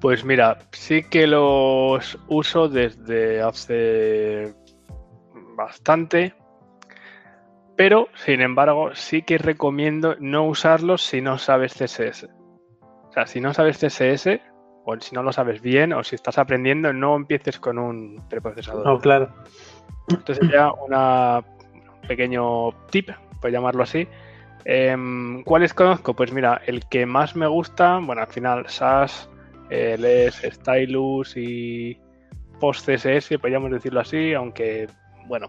[0.00, 4.54] Pues mira, sí que los uso desde hace
[5.64, 6.34] bastante,
[7.76, 12.28] pero sin embargo sí que recomiendo no usarlos si no sabes CSS.
[13.08, 14.40] O sea, si no sabes CSS,
[14.84, 18.86] o si no lo sabes bien, o si estás aprendiendo, no empieces con un preprocesador.
[18.86, 19.30] No, claro.
[20.08, 21.44] Entonces ya un
[22.06, 24.06] pequeño tip, por llamarlo así.
[24.64, 26.14] Em, ¿Cuáles conozco?
[26.14, 29.28] Pues mira, el que más me gusta, bueno, al final SAS,
[29.70, 31.98] el es Stylus y
[32.60, 34.86] Post CSS, podríamos decirlo así, aunque
[35.30, 35.48] bueno,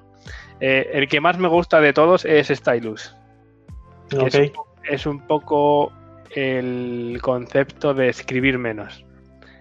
[0.60, 3.18] eh, el que más me gusta de todos es Stylus.
[4.88, 5.92] Es, un poco
[6.36, 9.04] el concepto de escribir menos.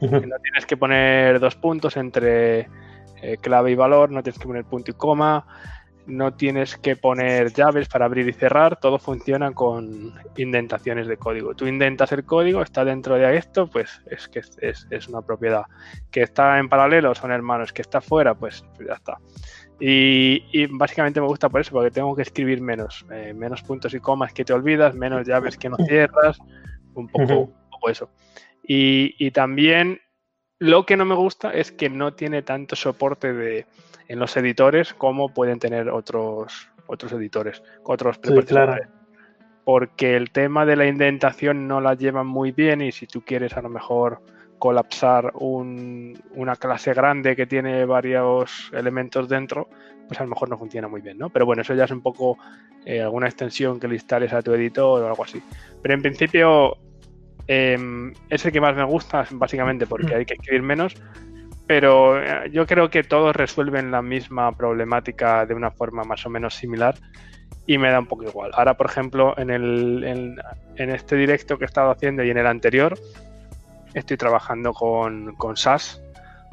[0.02, 2.68] No tienes que poner dos puntos entre
[3.22, 5.46] eh, clave y valor, no tienes que poner punto y coma,
[6.06, 11.54] no tienes que poner llaves para abrir y cerrar, todo funciona con indentaciones de código.
[11.54, 15.62] Tú intentas el código, está dentro de esto, pues es que es, una propiedad.
[16.10, 19.18] Que está en paralelo son hermanos, que está fuera, pues ya está.
[19.80, 24.00] Y, básicamente me gusta por eso, porque tengo que escribir menos, eh, menos puntos y
[24.00, 26.38] comas que te olvidas, menos llaves que no cierras,
[26.94, 27.50] un poco,
[27.88, 28.10] eso.
[28.62, 30.00] Y, también
[30.58, 33.66] lo que no me gusta es que no tiene tanto soporte de,
[34.08, 38.86] en los editores como pueden tener otros, otros editores, otros preprocesadores.
[39.64, 43.56] Porque el tema de la indentación no la llevan muy bien y si tú quieres
[43.56, 44.20] a lo mejor
[44.60, 49.68] colapsar una clase grande que tiene varios elementos dentro,
[50.06, 51.30] pues a lo mejor no funciona muy bien, ¿no?
[51.30, 52.38] Pero bueno, eso ya es un poco
[52.84, 55.42] eh, alguna extensión que le instales a tu editor o algo así.
[55.82, 56.76] Pero en principio
[57.48, 60.94] em, es el que más me gusta, básicamente porque hay que escribir menos,
[61.66, 66.30] pero eh, yo creo que todos resuelven la misma problemática de una forma más o
[66.30, 66.96] menos similar
[67.66, 68.50] y me da un poco igual.
[68.54, 70.36] Ahora, por ejemplo, en, el, en,
[70.76, 72.98] en este directo que he estado haciendo y en el anterior,
[73.94, 76.00] estoy trabajando con, con SAS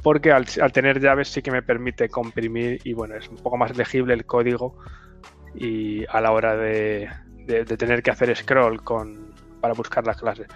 [0.03, 3.75] porque al, tener llaves sí que me permite comprimir y bueno, es un poco más
[3.77, 4.77] legible el código
[5.55, 7.09] y a la hora de,
[7.77, 10.47] tener que hacer scroll con, para buscar las clases.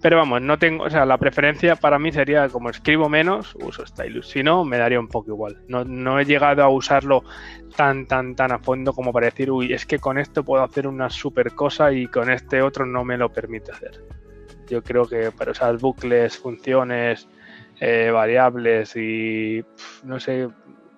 [0.00, 3.86] Pero vamos, no tengo, o sea, la preferencia para mí sería como escribo menos, uso
[3.86, 4.28] Stylus.
[4.28, 5.62] Si no, me daría un poco igual.
[5.68, 7.22] No, no he llegado a usarlo
[7.76, 10.86] tan, tan, tan a fondo como para decir, uy, es que con esto puedo hacer
[10.86, 14.02] una super cosa y con este otro no me lo permite hacer.
[14.68, 17.28] Yo creo que para usar bucles, funciones,
[17.80, 19.64] eh, variables y
[20.02, 20.48] no sé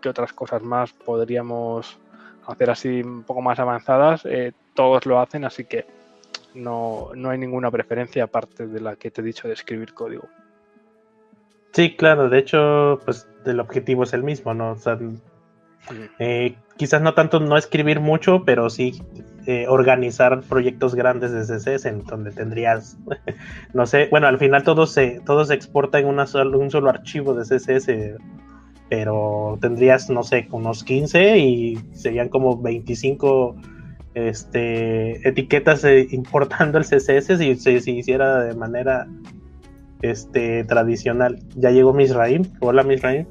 [0.00, 1.98] qué otras cosas más podríamos
[2.46, 5.86] hacer así un poco más avanzadas, eh, todos lo hacen, así que
[6.54, 10.28] no, no, hay ninguna preferencia aparte de la que te he dicho de escribir código.
[11.72, 14.72] Sí, claro, de hecho, pues el objetivo es el mismo, ¿no?
[14.72, 14.98] O sea,
[16.18, 19.02] eh, quizás no tanto no escribir mucho, pero sí
[19.50, 22.98] eh, organizar proyectos grandes de CSS, en donde tendrías,
[23.72, 27.32] no sé, bueno, al final todo se, todo se exporta en una un solo archivo
[27.32, 28.18] de CSS,
[28.90, 33.56] pero tendrías, no sé, unos 15 y serían como 25
[34.12, 39.08] este, etiquetas eh, importando el CSS si se hiciera de manera
[40.02, 41.38] este, tradicional.
[41.56, 42.42] Ya llegó Misraim.
[42.60, 43.26] Hola Misraim.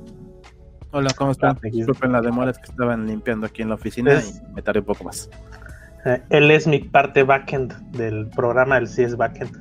[0.89, 1.57] Hola, ¿cómo están?
[1.57, 4.85] Ah, Disculpen las demoras que estaban limpiando aquí en la oficina y me tardé un
[4.85, 5.29] poco más.
[6.07, 9.51] Eh, él es mi parte backend del programa, del es backend.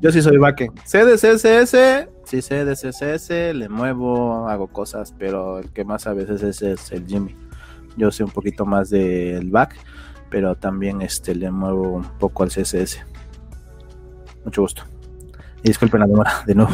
[0.00, 0.78] Yo sí soy backend.
[0.84, 6.06] Sé de CSS, sí sé de CSS, le muevo, hago cosas, pero el que más
[6.06, 7.34] a veces es, es el Jimmy.
[7.96, 9.74] Yo sé un poquito más del back,
[10.30, 13.04] pero también este, le muevo un poco al CSS.
[14.44, 14.84] Mucho gusto.
[15.64, 16.72] Y disculpen la demora, de nuevo.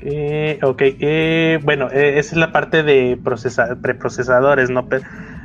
[0.00, 4.88] Eh, ok, eh, bueno, eh, esa es la parte de preprocesadores, ¿no?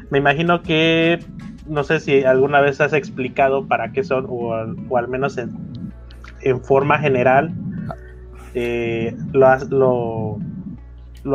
[0.10, 1.20] me imagino que,
[1.68, 5.52] no sé si alguna vez has explicado para qué son, o, al menos en,
[6.64, 7.54] forma general,
[9.34, 10.38] lo, has, lo,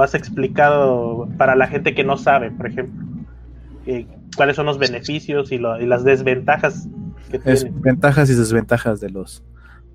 [0.00, 3.04] has explicado para la gente que no sabe, por ejemplo,
[4.36, 6.88] cuáles son los beneficios y, las desventajas
[7.30, 7.38] que
[7.82, 9.44] Ventajas y desventajas de los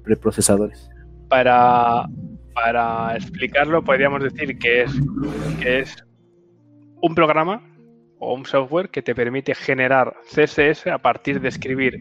[0.03, 0.89] preprocesadores.
[1.27, 2.07] Para,
[2.53, 4.91] para explicarlo, podríamos decir que es,
[5.61, 5.95] que es
[7.01, 7.61] un programa
[8.19, 11.99] o un software que te permite generar CSS a partir de escribir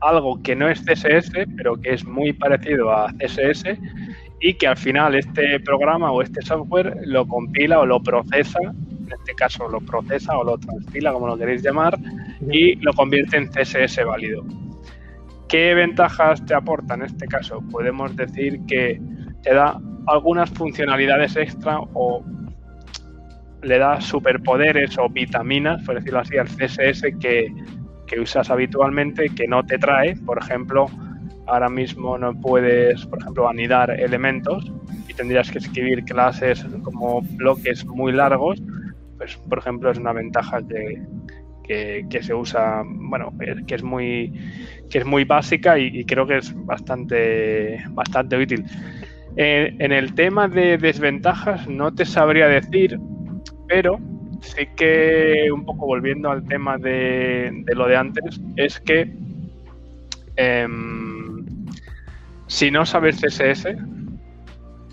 [0.00, 3.78] algo que no es CSS, pero que es muy parecido a CSS
[4.40, 9.12] y que al final este programa o este software lo compila o lo procesa, en
[9.12, 11.98] este caso lo procesa o lo transpila, como lo queréis llamar,
[12.50, 14.44] y lo convierte en CSS válido.
[15.48, 17.62] ¿Qué ventajas te aporta en este caso?
[17.70, 19.00] Podemos decir que
[19.42, 22.24] te da algunas funcionalidades extra o
[23.66, 27.52] le da superpoderes o vitaminas, por decirlo así, al CSS que,
[28.20, 30.14] usas habitualmente que no te trae.
[30.16, 30.86] Por ejemplo,
[31.46, 34.72] ahora mismo no puedes, por ejemplo, anidar elementos
[35.08, 38.62] y tendrías que escribir clases como bloques muy largos.
[39.18, 43.32] Pues, por ejemplo, es una ventaja que, que, se usa, bueno,
[43.66, 44.32] que es muy,
[44.88, 48.64] que es muy básica y, creo que es bastante, bastante útil.
[49.36, 52.98] Eh, en el tema de desventajas no te sabría decir,
[53.68, 53.98] pero
[54.40, 59.12] sí que un poco volviendo al tema de, lo de antes, es que
[60.36, 61.44] em,
[62.46, 63.76] si no sabes CSS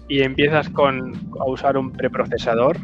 [0.07, 2.77] y empiezas con, a usar un preprocesador,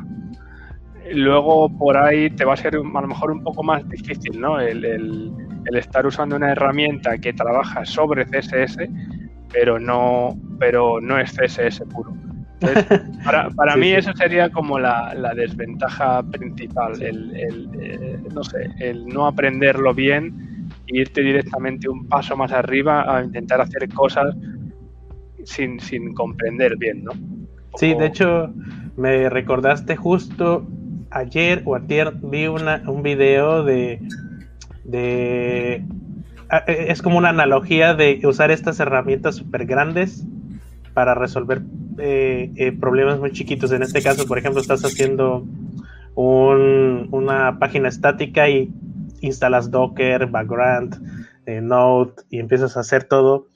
[1.11, 4.59] luego por ahí te va a ser a lo mejor un poco más difícil, ¿no?
[4.59, 5.33] El,
[5.73, 8.77] estar usando una herramienta que trabaja sobre CSS,
[9.51, 12.11] pero no, pero no es CSS puro.
[13.55, 19.93] para, mí eso sería como la, desventaja principal, el, eh, no sé, el no aprenderlo
[19.93, 24.35] bien e irte directamente un paso más arriba a intentar hacer cosas
[25.43, 27.11] sin, sin comprender bien, ¿no?
[27.75, 28.53] Sí, de hecho,
[28.97, 30.67] me recordaste justo
[31.11, 34.01] ayer o ayer vi una, un video de,
[34.83, 35.85] de...
[36.67, 40.25] E, es como una analogía de usar estas herramientas súper grandes
[40.93, 41.61] para resolver
[41.97, 43.71] eh, eh, problemas muy chiquitos.
[43.71, 45.45] En este caso, por ejemplo, estás haciendo
[46.15, 48.71] un, una página estática y
[49.21, 53.47] instalas Docker, Background, eh, Node y empiezas a hacer todo.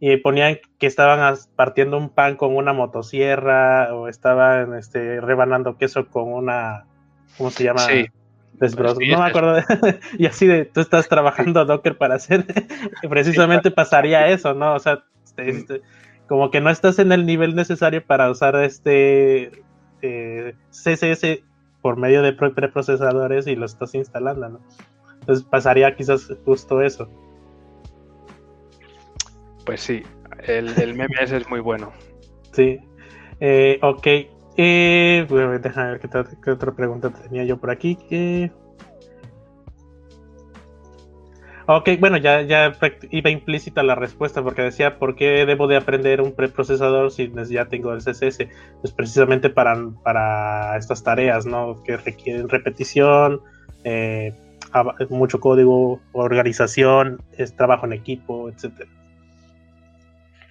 [0.00, 6.08] Y ponían que estaban partiendo un pan con una motosierra o estaban este, rebanando queso
[6.08, 6.86] con una
[7.36, 7.80] ¿cómo se llama?
[7.80, 8.06] Sí.
[8.58, 9.56] Pues no me acuerdo.
[10.18, 12.46] y así de, tú estás trabajando Docker para hacer,
[13.08, 14.74] precisamente pasaría eso, ¿no?
[14.74, 15.82] O sea, este, este,
[16.32, 19.52] como que no estás en el nivel necesario para usar este
[20.00, 21.42] eh, CSS
[21.82, 24.60] por medio de preprocesadores y lo estás instalando, ¿no?
[25.20, 27.06] Entonces pasaría quizás justo eso.
[29.66, 30.04] Pues sí,
[30.44, 31.92] el, el meme ese es muy bueno.
[32.52, 32.80] Sí.
[33.40, 34.06] Eh, ok,
[34.56, 35.26] eh,
[35.62, 37.98] déjame ver qué, otra pregunta tenía yo por aquí.
[41.66, 42.76] Ok, bueno, ya, ya
[43.10, 47.66] iba implícita la respuesta porque decía, ¿por qué debo de aprender un preprocesador si ya
[47.66, 48.48] tengo el CSS?
[48.80, 51.82] Pues precisamente para, para estas tareas, ¿no?
[51.84, 53.40] Que requieren repetición,
[53.84, 54.34] eh,
[55.10, 58.88] mucho código, organización, es trabajo en equipo, etc.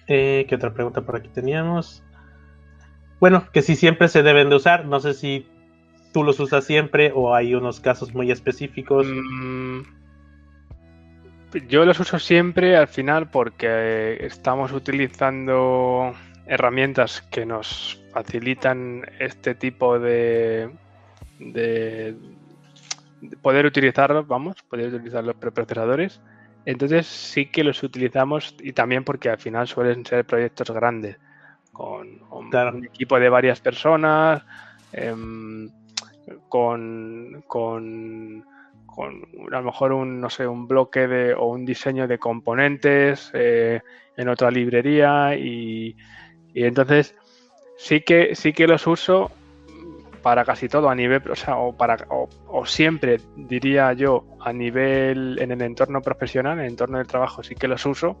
[0.06, 2.02] Eh, ¿Qué otra pregunta por aquí teníamos?
[3.22, 4.84] bueno, que si siempre se deben de usar.
[4.84, 5.46] No sé si
[6.12, 9.06] tú los usas siempre o hay unos casos muy específicos.
[9.06, 9.82] Mm,
[11.68, 16.14] yo los uso siempre al final porque estamos utilizando
[16.46, 20.70] herramientas que nos facilitan este tipo de,
[21.38, 22.16] de,
[23.40, 26.20] poder utilizarlos, vamos, poder utilizar los preprocesadores.
[26.64, 31.16] Entonces sí que los utilizamos y también porque al final suelen ser proyectos grandes,
[31.72, 34.42] con, un equipo de varias personas,
[34.92, 35.68] em,
[36.48, 38.44] con, con,
[38.98, 43.80] a lo mejor un, no sé, un bloque de, o un diseño de componentes eh,
[44.16, 45.96] en otra librería y,
[46.52, 47.14] y entonces
[47.76, 49.30] sí que, sí que los uso
[50.22, 55.38] para casi todo a nivel, o sea, o, para, o, siempre diría yo a nivel
[55.40, 58.16] en el entorno profesional, en el entorno del trabajo sí que los uso.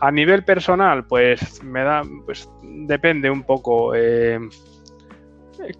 [0.00, 3.96] A nivel personal, pues me da, pues depende un poco.
[3.96, 4.38] Eh,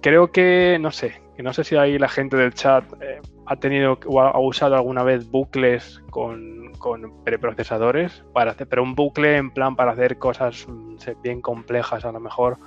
[0.00, 3.55] creo que, no sé, que no sé si ahí la gente del chat eh, ha
[3.55, 9.36] tenido o ha, usado alguna vez bucles con, con, preprocesadores para hacer, pero un bucle
[9.36, 12.59] en plan para hacer cosas mm, bien complejas a lo mejor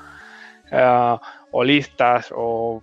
[0.72, 1.17] eh,
[1.51, 2.82] o listas o,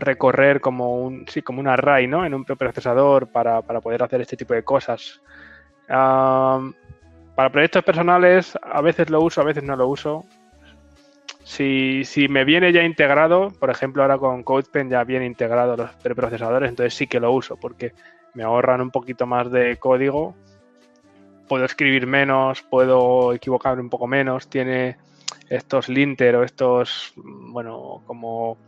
[0.00, 2.26] recorrer como un, sí, como un array ¿no?
[2.26, 5.22] en un procesador para, poder hacer este tipo de cosas.
[5.86, 10.24] para proyectos personales a veces lo uso, a veces no lo uso.
[11.48, 16.68] Si, me viene ya integrado, por ejemplo ahora con CodePen ya viene integrado los preprocesadores,
[16.68, 17.94] entonces sí que lo uso porque
[18.34, 20.36] me ahorran un poquito más de código,
[21.48, 24.98] puedo escribir menos, puedo equivocarme un poco menos, tiene
[25.48, 28.58] estos linter o estos, bueno, como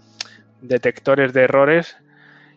[0.62, 1.98] detectores de errores.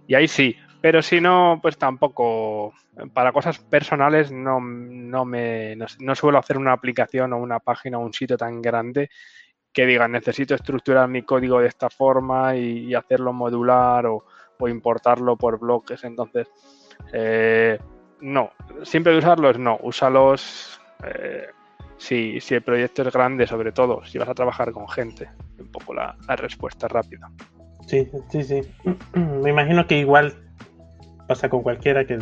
[0.08, 2.74] Y ahí sí, pero si no, pues tampoco.
[3.14, 8.06] Para cosas personales no, no me no, suelo hacer una aplicación o una página o
[8.06, 9.10] un sitio tan grande
[9.74, 14.24] que diga necesito estructurar mi código de esta forma y, hacerlo modular o,
[14.66, 16.06] importarlo por bloques.
[16.06, 16.48] Entonces,
[17.12, 17.78] eh,
[18.22, 18.52] no,
[18.84, 21.48] siempre de usarlos, no, úsalos eh,
[21.98, 25.30] si, si el proyecto es grande, sobre todo, si vas a trabajar con gente.
[25.60, 27.30] Un poco la, respuesta rápida.
[27.88, 28.62] Sí, sí, sí.
[29.14, 30.34] Me imagino que igual
[31.28, 32.20] pasa con cualquiera que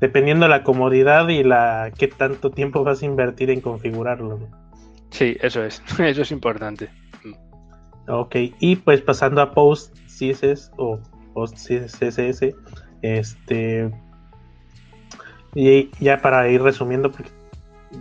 [0.00, 4.65] dependiendo la comodidad y la qué tanto tiempo vas a invertir en configurarlo.
[5.10, 6.90] Sí, eso es, eso es importante.
[8.08, 11.00] Ok, y pues pasando a post CSS o
[11.34, 12.54] post CSS,
[13.02, 13.90] este
[15.54, 17.30] y ya para ir resumiendo, porque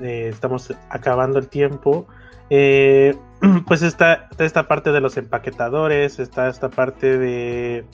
[0.01, 2.06] eh, estamos acabando el tiempo.
[2.49, 3.16] Eh,
[3.68, 7.86] pues está, esta parte de los empaquetadores, está esta parte de,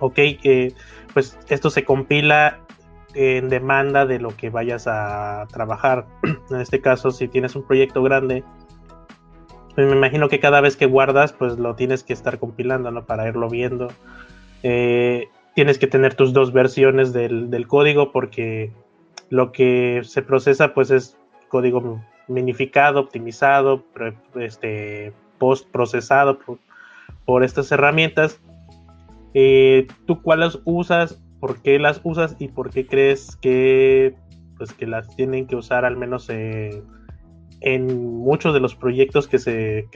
[0.00, 0.72] ok, eh,
[1.12, 2.60] pues esto se compila
[3.14, 6.06] en demanda de lo que vayas a trabajar.
[6.50, 8.44] en este caso, si tienes un proyecto grande,
[9.74, 13.04] pues me imagino que cada vez que guardas, pues lo tienes que estar compilando, ¿no?
[13.04, 13.88] Para irlo viendo.
[14.60, 18.72] tienes que tener tus dos versiones del, del código porque
[19.30, 21.16] lo que se procesa pues es
[21.48, 23.84] código minificado, optimizado,
[24.34, 26.38] este, post procesado
[27.24, 28.40] por, estas herramientas.
[29.34, 31.20] Eh, ¿Tú cuáles usas?
[31.42, 32.36] ¿Por qué las usas?
[32.38, 34.14] ¿Y por qué crees que,
[34.56, 36.86] pues, que las tienen que usar al menos en
[38.20, 39.88] muchos de los proyectos que se...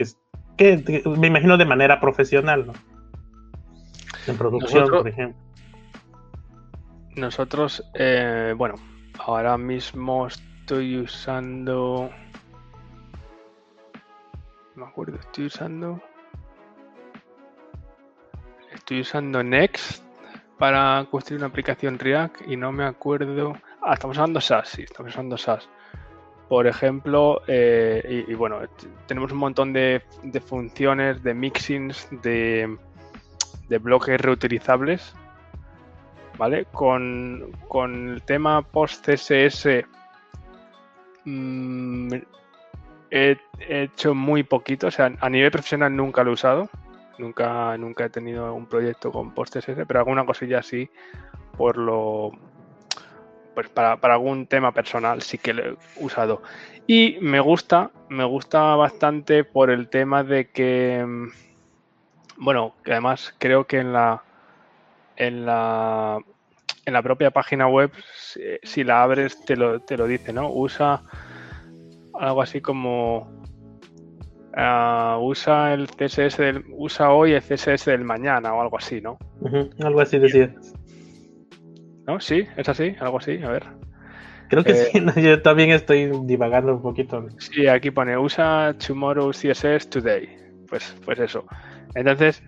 [0.57, 2.73] Que, me imagino de manera profesional, ¿no?
[4.27, 5.41] En producción, por ejemplo.
[7.15, 8.75] Nosotros, eh, bueno,
[9.19, 12.09] Ahora mismo estoy usando...
[14.75, 16.01] No me acuerdo, estoy usando...
[18.73, 20.06] Estoy usando Next
[20.57, 23.55] para construir una aplicación React y no me acuerdo...
[23.81, 25.69] Ah, estamos usando SAS, sí, estamos usando SAS.
[26.49, 28.59] Por ejemplo, eh, y, bueno,
[29.05, 30.01] tenemos un montón de,
[30.45, 32.77] funciones, de mixings, de,
[33.81, 35.13] bloques reutilizables
[36.37, 36.65] ¿vale?
[36.71, 39.85] Con, el tema post-CSS
[41.25, 42.13] mm,
[43.11, 46.69] he, hecho muy poquito, o sea, a nivel profesional nunca lo he usado,
[47.17, 50.89] nunca, nunca he tenido un proyecto con post-CSS, pero alguna cosilla sí,
[51.57, 52.31] por lo...
[53.53, 56.43] Pues para, algún tema personal sí que lo he usado.
[56.85, 61.27] Y me gusta, me gusta bastante por el tema de que, mm,
[62.37, 64.23] bueno, que además creo que en la,
[65.15, 66.19] en la,
[66.85, 67.91] en la propia página web,
[68.63, 70.51] si, la abres, te lo, te lo dice, ¿no?
[70.51, 71.01] Usa
[72.13, 73.36] algo así como
[74.57, 79.17] ah, usa el CSS del, usa hoy el CSS del mañana o algo así, ¿no?
[79.83, 80.53] algo así decía.
[82.05, 82.19] ¿No?
[82.19, 83.63] Sí, es así, algo así, a ver.
[84.49, 87.25] Creo que sí, eh, yo también estoy divagando un poquito.
[87.37, 90.29] Sí, aquí pone usa tomorrow CSS today.
[90.69, 91.45] Pues, pues eso.
[91.95, 92.43] Entonces,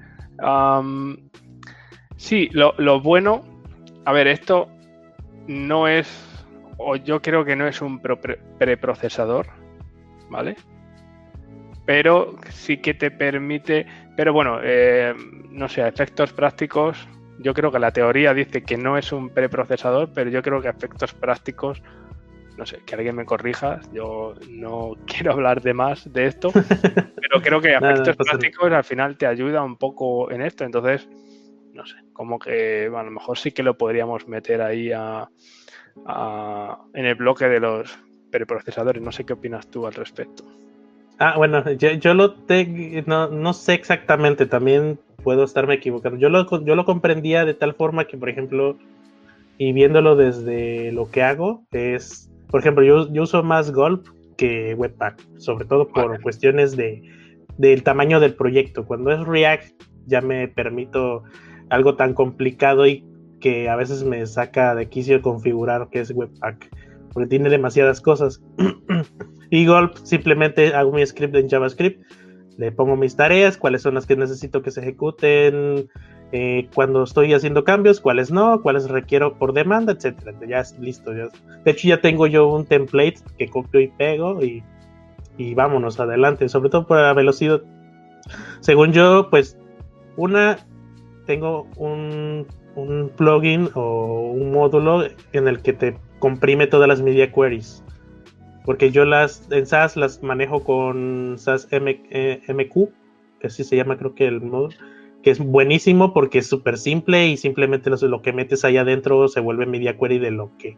[2.16, 3.44] Sí, lo, bueno,
[4.06, 4.68] a ver, esto
[5.48, 6.08] no es,
[6.78, 9.48] o yo creo que no es un preprocesador,
[10.30, 10.56] ¿vale?
[11.90, 15.12] Pero sí que te permite, pero bueno, eh,
[15.50, 17.10] no sé, efectos prácticos,
[17.40, 20.68] yo creo que la teoría dice que no es un preprocesador, pero yo creo que
[20.68, 21.82] a efectos prácticos,
[22.58, 27.42] no sé, que alguien me corrija, yo no quiero hablar de más de esto, pero
[27.42, 31.10] creo que a efectos prácticos al final te ayuda un poco en esto, entonces,
[31.74, 35.28] no sé, como que a lo mejor sí que lo podríamos meter ahí a,
[36.94, 37.98] en el bloque de los
[38.30, 40.46] preprocesadores, no sé qué opinas tú al respecto.
[41.20, 46.18] Ah, bueno, yo, lo te, no, no sé exactamente, también puedo estarme equivocando.
[46.18, 48.78] Yo lo, yo lo comprendía de tal forma que, por ejemplo,
[49.58, 54.08] y viéndolo desde lo que hago, es, por ejemplo, yo, yo uso más Gulp
[54.38, 57.04] que Webpack, sobre todo por cuestiones de,
[57.58, 58.86] del tamaño del proyecto.
[58.86, 61.24] Cuando es React, ya me permito
[61.70, 63.04] algo tan complicado y
[63.42, 66.70] que a veces me saca de quicio configurar que es Webpack,
[67.12, 68.42] porque tiene demasiadas cosas.
[69.52, 72.04] Gulp simplemente hago mi script en JavaScript
[72.60, 75.90] le pongo mis tareas, cuáles son las que necesito que se ejecuten
[76.34, 80.34] eh, cuando estoy haciendo cambios, cuáles no, cuáles requiero por demanda, etcétera.
[80.46, 81.14] Ya es listo.
[81.16, 81.30] Ya.
[81.64, 84.62] De hecho, ya tengo yo un template que copio y pego y,
[85.38, 87.62] y vámonos adelante, sobre todo por la velocidad.
[88.60, 89.58] Según yo, pues,
[90.18, 90.58] una,
[91.28, 92.46] tengo un,
[92.76, 97.86] un plugin o un módulo en el que te comprime todas las media queries
[98.70, 102.92] porque yo las en SAS las manejo con SAS M, eh, MQ,
[103.40, 104.70] que así se llama creo que el modo,
[105.24, 109.40] que es buenísimo porque es súper simple y simplemente lo, que metes ahí adentro se
[109.40, 110.78] vuelve media query de lo que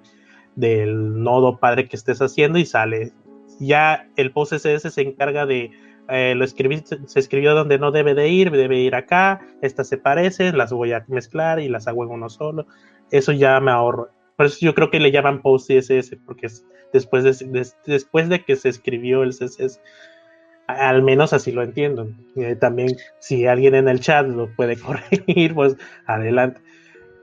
[0.55, 3.11] del nodo padre que estés haciendo y sale.
[3.59, 5.71] Ya el PostCSS se encarga de
[6.07, 9.97] eh, lo escribí, se escribió donde no debe de ir, debe ir acá, estas se
[9.97, 12.67] parecen, las voy a mezclar y las hago en uno solo.
[13.11, 14.11] Eso ya me ahorro.
[14.37, 18.55] Por eso yo creo que le llaman PostCSS, porque es después de, después de que
[18.55, 19.81] se escribió el CSS.
[20.67, 22.09] Al menos así lo entiendo.
[22.35, 25.75] Eh, también, si alguien en el chat lo puede corregir, pues
[26.05, 26.61] adelante.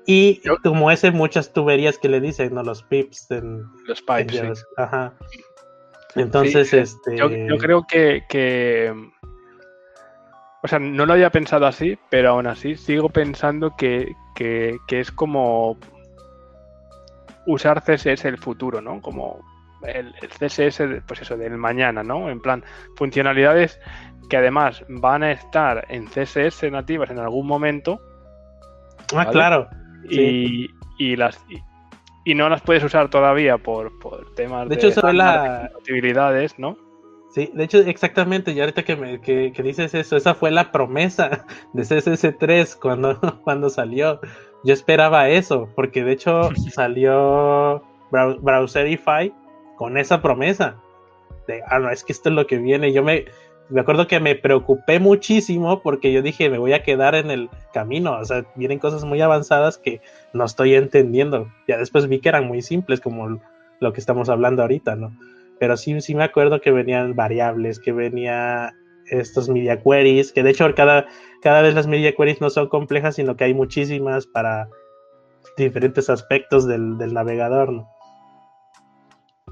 [0.07, 2.63] Y como ese, muchas tuberías que le dicen, ¿no?
[2.63, 3.31] Los pips.
[3.31, 4.65] En, los pipes.
[4.79, 5.13] Ajá.
[6.15, 7.17] Entonces, este.
[7.17, 8.95] Yo, creo que,
[10.63, 15.01] O sea, no lo había pensado así, pero aún así sigo pensando que, que, que
[15.01, 15.79] es como
[17.47, 19.01] usar CSS el futuro, ¿no?
[19.03, 19.41] Como
[19.83, 22.31] el, CSS, pues eso, del mañana, ¿no?
[22.31, 22.65] En plan,
[22.97, 23.81] funcionalidades
[24.29, 28.01] que además van a estar en CSS nativas en algún momento.
[29.15, 29.69] Ah, claro.
[30.09, 30.69] Y,
[30.99, 31.43] y, las
[32.25, 35.71] y, no las puedes usar todavía por, por temas de, hecho, eso la...
[36.59, 36.77] ¿no?
[37.31, 41.45] Sí, de hecho, exactamente, y ahorita que, me, que, dices eso, esa fue la promesa
[41.73, 44.21] de CSS3 cuando, cuando salió.
[44.65, 49.33] Yo esperaba eso, porque de hecho salió Browserify
[49.79, 50.77] con esa promesa
[51.47, 52.93] de, ah, no, es que esto es lo que viene.
[52.93, 53.25] Yo me,
[53.71, 57.49] me acuerdo que me preocupé muchísimo porque yo dije, me voy a quedar en el
[57.73, 58.19] camino.
[58.19, 60.01] O sea, vienen cosas muy avanzadas que
[60.35, 61.49] no estoy entendiendo.
[61.67, 63.41] Ya después vi que eran muy simples, como
[63.81, 65.17] lo que estamos hablando ahorita, ¿no?
[65.61, 68.75] Pero sí, sí me acuerdo que venían variables, que venía
[69.07, 71.07] estos media queries, que de hecho cada,
[71.41, 74.69] cada vez las media queries no son complejas, sino que hay muchísimas para
[75.57, 77.89] diferentes aspectos del, del navegador, ¿no?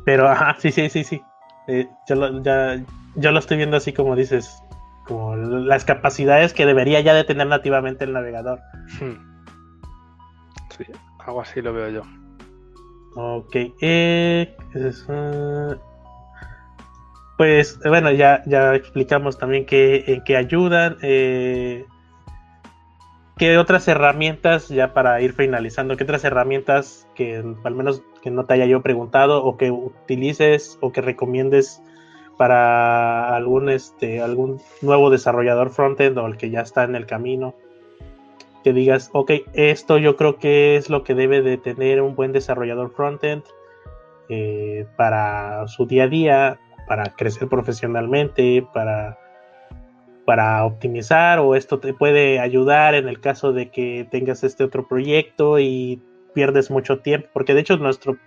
[0.06, 1.20] Pero, ajá, sí, sí, sí, sí.
[1.66, 2.80] Eh, yo, lo, ya,
[3.16, 4.62] yo lo estoy viendo así como dices,
[5.04, 8.60] como las capacidades que debería ya de tener nativamente el navegador.
[9.00, 9.16] Hmm.
[10.78, 10.84] Sí,
[11.18, 12.02] algo así lo veo yo.
[13.16, 13.56] Ok.
[13.80, 14.56] Eh,
[17.36, 20.98] pues bueno, ya, ya explicamos también que, en qué ayudan.
[21.02, 21.84] Eh,
[23.38, 28.46] ¿Qué otras herramientas, ya para ir finalizando, qué otras herramientas que al menos que no
[28.46, 31.82] te haya yo preguntado o que utilices o que recomiendes
[32.38, 37.54] para algún, este, algún nuevo desarrollador frontend o el que ya está en el camino?
[38.64, 42.32] Que digas, ok, esto yo creo que es lo que debe de tener un buen
[42.32, 43.42] desarrollador frontend
[44.30, 49.18] eh, para su día a día, para crecer profesionalmente, para
[50.26, 54.86] para optimizar o esto te puede ayudar en el caso de que tengas este otro
[54.86, 56.02] proyecto y
[56.34, 58.18] pierdes mucho tiempo, porque de hecho nuestro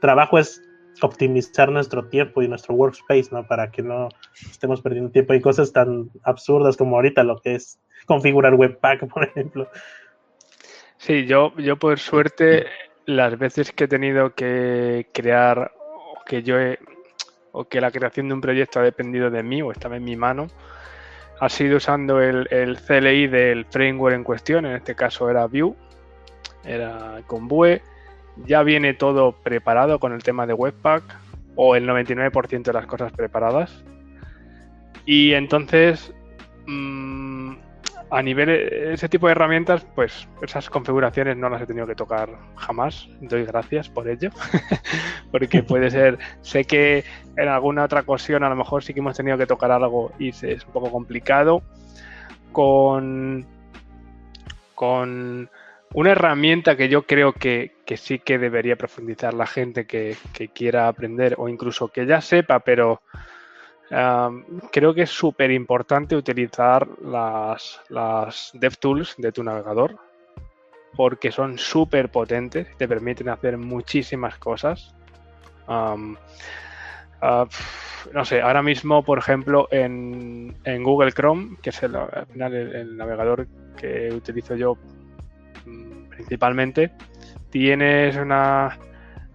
[0.00, 0.62] trabajo es
[1.00, 3.46] optimizar nuestro tiempo y nuestro workspace, ¿no?
[3.46, 4.08] Para que no
[4.50, 9.24] estemos perdiendo tiempo en cosas tan absurdas como ahorita lo que es configurar Webpack, por
[9.24, 9.68] ejemplo.
[10.98, 12.66] Sí, yo, yo por suerte
[13.06, 16.78] las veces que he tenido que crear o que yo he,
[17.52, 20.16] o que la creación de un proyecto ha dependido de mí o estaba en mi
[20.16, 20.48] mano,
[21.40, 22.46] ha sido usando el,
[22.86, 25.74] CLI del framework en cuestión, en este caso era Vue,
[26.64, 27.82] era con Vue,
[28.44, 31.02] ya viene todo preparado con el tema de Webpack
[31.56, 33.84] o el 99% de las cosas preparadas.
[35.04, 36.12] Y entonces,
[36.66, 37.27] mm,
[38.10, 42.30] a nivel, ese tipo de herramientas, pues esas configuraciones no las he tenido que tocar
[42.56, 43.08] jamás.
[43.20, 44.30] Doy gracias por ello.
[45.30, 47.04] Porque puede ser, sé que
[47.36, 50.30] en alguna otra ocasión a lo mejor sí que hemos tenido que tocar algo y
[50.30, 51.62] es un poco complicado.
[52.52, 53.46] Con,
[54.74, 55.50] con
[55.92, 60.88] una herramienta que yo creo que, sí que debería profundizar la gente que, que quiera
[60.88, 63.02] aprender o incluso que ya sepa, pero
[63.90, 69.96] creo que es súper importante utilizar las, las DevTools de tu navegador
[70.96, 74.94] porque son súper potentes, te permiten hacer muchísimas cosas.
[75.68, 75.96] Ah,
[78.12, 82.96] no sé, ahora mismo, por ejemplo, en, Google Chrome, que es el, al final el,
[82.96, 84.76] navegador que utilizo yo
[85.66, 86.92] mm, principalmente,
[87.50, 88.78] tienes una,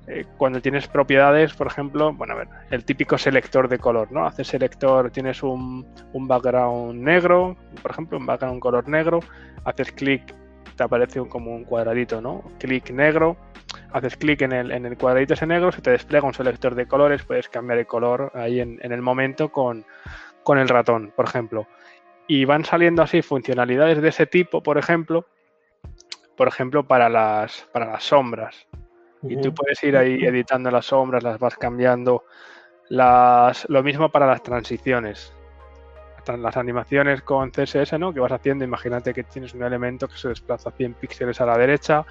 [0.05, 4.25] eh, cuando tienes propiedades, por ejemplo, bueno, a ver, el típico selector de color, ¿no?
[4.25, 9.21] Haces selector, tienes un, background negro, por ejemplo, un background color negro,
[9.63, 10.35] haces clic,
[10.75, 12.43] te aparece como un cuadradito, ¿no?
[12.59, 13.37] Clic negro,
[13.93, 16.85] haces clic en el, en el cuadradito ese negro, se te despliega un selector de
[16.85, 19.85] colores, puedes cambiar el color ahí en, el momento con,
[20.43, 21.65] con el ratón, por ejemplo.
[22.27, 25.25] Y van saliendo así funcionalidades de ese tipo, por ejemplo,
[26.35, 28.67] por ejemplo, para las, para las sombras.
[29.24, 32.24] Y tú puedes ir ahí editando las sombras, las vas cambiando.
[32.89, 35.34] Las, lo mismo para las transiciones.
[36.38, 38.13] Las animaciones con CSS, ¿no?
[38.13, 41.57] Que vas haciendo, imagínate que tienes un elemento que se desplaza 100 píxeles a la
[41.57, 42.05] derecha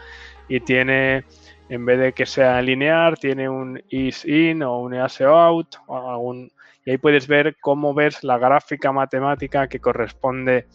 [0.49, 1.25] y tiene,
[1.69, 6.11] en vez de que sea lineal, tiene un is in o un ease out o
[6.11, 6.51] algún,
[6.85, 10.67] y ahí puedes ver cómo ves la gráfica matemática que corresponde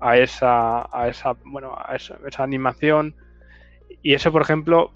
[0.00, 3.14] a esa, a esa, bueno, a esa animación.
[4.02, 4.92] Y eso, por ejemplo,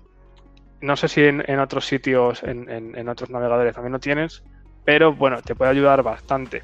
[0.81, 4.43] no sé si en, otros sitios, en, otros navegadores también lo tienes,
[4.85, 6.63] pero bueno, te puede ayudar bastante.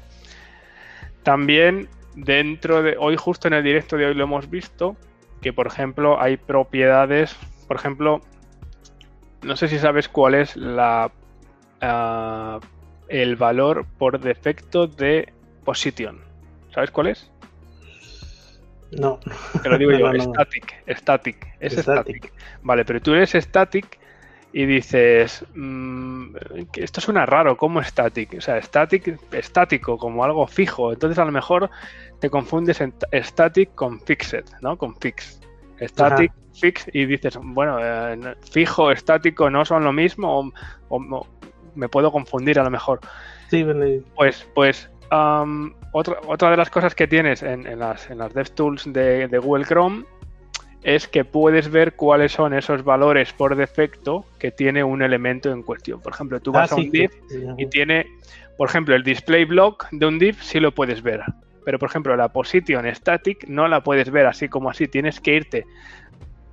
[1.23, 4.95] También dentro de, hoy justo en el directo de hoy lo hemos visto,
[5.41, 7.35] que por ejemplo hay propiedades,
[7.67, 8.21] por ejemplo,
[9.43, 11.11] no sé si sabes cuál es la
[11.81, 12.59] ah,
[13.07, 15.31] el valor por defecto de
[15.63, 16.19] position.
[16.73, 17.31] ¿Sabes cuál es?
[18.91, 19.19] No.
[19.61, 22.33] Te lo digo yo, static, static, es static.
[22.63, 23.99] Vale, pero tú eres static
[24.53, 26.35] y dices, mm,
[26.71, 28.35] que esto suena raro, como static?
[28.37, 30.93] O sea, static, estático, como algo fijo.
[30.93, 31.69] Entonces a lo mejor
[32.19, 34.77] te confundes en static con fixed, ¿no?
[34.77, 35.41] Con fix.
[35.79, 40.51] Static, fix y dices, bueno, eh, fijo, estático no son lo mismo
[40.89, 41.27] o,
[41.75, 42.99] me puedo confundir a lo mejor.
[43.49, 43.65] Sí,
[44.15, 49.27] Pues, pues otra, otra de las cosas que tienes en, las, en las DevTools de,
[49.27, 50.05] de Google Chrome
[50.87, 55.61] es que puedes ver cuáles son esos valores por defecto que tiene un elemento en
[55.61, 55.99] cuestión.
[55.99, 57.11] Por ejemplo, tú vas ah, a un div
[57.57, 58.07] y tiene,
[58.55, 61.23] por ejemplo, el display block de un div sí lo puedes ver.
[61.65, 64.87] Pero, por ejemplo, la position static no la puedes ver así como así.
[64.87, 65.65] Tienes que irte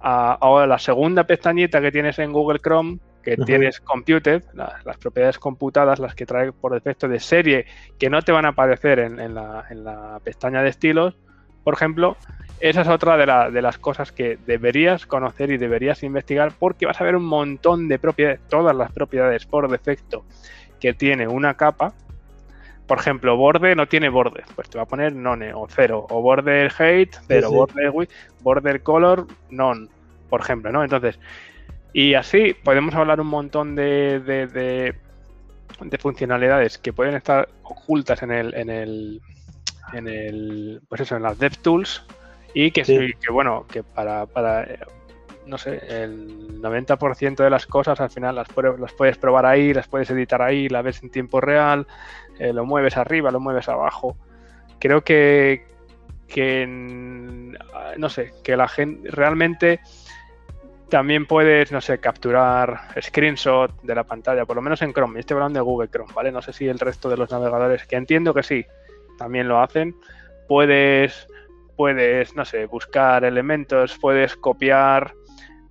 [0.01, 6.01] a, la segunda pestañita que tienes en Google Chrome, que tienes computed, las propiedades computadas,
[6.01, 7.67] las que trae por defecto de serie,
[8.01, 11.17] que no te van a aparecer en, la, en la pestaña de estilos,
[11.63, 12.17] por ejemplo,
[12.61, 17.05] esa es otra de, las cosas que deberías conocer y deberías investigar porque vas a
[17.05, 20.25] ver un montón de propiedades, todas las propiedades por defecto
[20.81, 21.93] que tiene una capa.
[22.87, 26.21] Por ejemplo, borde no tiene borde, pues te va a poner none o cero, o
[26.21, 29.89] border height, cero, border width, border color, none,
[30.29, 30.85] por ejemplo, ¿no?
[30.85, 31.19] Entonces,
[31.95, 34.95] y así podemos hablar un montón de, de,
[35.99, 39.23] funcionalidades que pueden estar ocultas en el, en el,
[39.95, 42.05] en el, pues eso, en las DevTools
[42.55, 44.67] y que, que bueno, que para, para,
[45.47, 48.49] no sé, el 90% de las cosas al final las,
[48.79, 51.87] las puedes probar ahí, las puedes editar ahí, las ves en tiempo real,
[52.39, 54.17] eh, lo mueves arriba, lo mueves abajo.
[54.79, 55.67] Creo que,
[56.29, 59.81] que, no sé, que la gente realmente
[60.89, 65.19] también puedes, no sé, capturar screenshot de la pantalla, por lo menos en Chrome.
[65.21, 66.31] Estoy hablando de Google Chrome, ¿vale?
[66.31, 68.65] No sé si el resto de los navegadores, que entiendo que sí,
[69.19, 69.97] también lo hacen.
[70.47, 71.27] Puedes
[71.77, 75.15] puedes, no sé, buscar elementos, puedes copiar,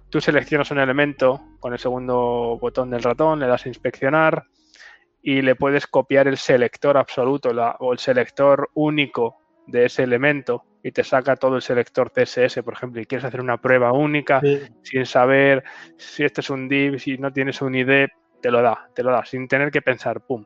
[0.10, 4.46] tú seleccionas un elemento con el segundo botón del ratón, le das a inspeccionar
[5.22, 7.50] y le puedes copiar el selector absoluto
[7.80, 9.38] o el selector único
[9.68, 13.40] de ese elemento y te saca todo el selector CSS, por ejemplo, y quieres hacer
[13.40, 14.42] una prueba única
[14.82, 15.64] sin saber
[15.98, 18.08] si este es un div, si no tienes un ID,
[18.42, 20.46] te lo da, te lo da, sin tener que pensar, pum,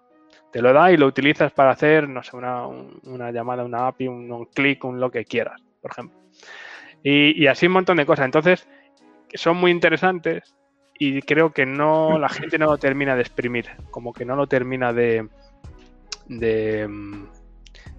[0.51, 4.07] te lo da y lo utilizas para hacer, no sé, una, una llamada, una API,
[4.07, 6.17] un, clic, un lo que quieras, por ejemplo.
[7.03, 8.25] Y, así un montón de cosas.
[8.25, 8.67] Entonces,
[9.33, 10.55] son muy interesantes
[10.97, 14.47] y creo que no la gente no lo termina de exprimir, como que no lo
[14.47, 15.27] termina de,
[16.27, 16.89] de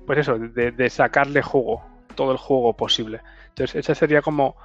[0.07, 1.82] pues eso, de, sacarle jugo.
[2.14, 3.20] todo el juego posible.
[3.51, 4.57] Entonces, esa sería como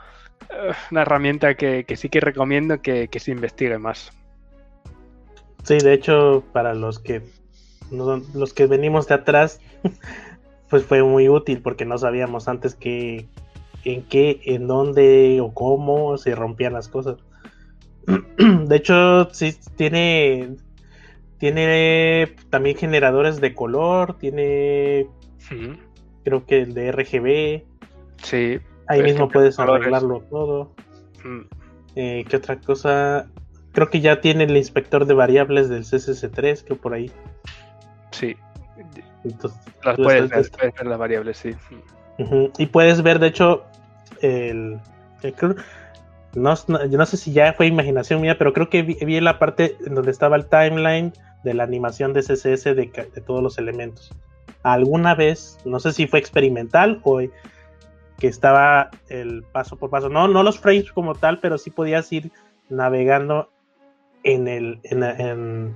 [0.49, 4.11] eh, una herramienta que, sí que recomiendo que, se investigue más.
[5.63, 7.21] Sí, de hecho, para los que
[7.93, 9.59] los que venimos de atrás,
[10.69, 13.27] pues fue muy útil porque no sabíamos antes que
[13.83, 17.17] en qué, en dónde o cómo se rompían las cosas.
[18.37, 20.55] De hecho, sí tiene
[21.37, 25.07] tiene también generadores de color, tiene
[26.23, 27.63] creo que el de RGB.
[28.23, 28.59] Sí.
[28.87, 30.73] Ahí mismo puedes arreglarlo todo.
[31.23, 31.41] Mm.
[31.95, 33.29] Eh, ¿Qué otra cosa?
[33.73, 37.11] Creo que ya tiene el inspector de variables del CSS3, que por ahí.
[38.13, 38.35] Sí.
[39.83, 41.55] las puedes ver, las variables, sí.
[42.57, 43.63] Y puedes ver, de hecho,
[44.21, 44.79] el,
[46.35, 46.55] no,
[46.89, 49.77] yo no sé si ya fue imaginación mía, pero creo que vi, vi la parte
[49.85, 54.11] en donde estaba el timeline de la animación de CSS de, de, todos los elementos.
[54.63, 57.19] Alguna vez, no sé si fue experimental o
[58.19, 62.11] que estaba el paso por paso, no, no los frames como tal, pero sí podías
[62.11, 62.31] ir
[62.69, 63.49] navegando
[64.23, 65.73] en, el, en, en,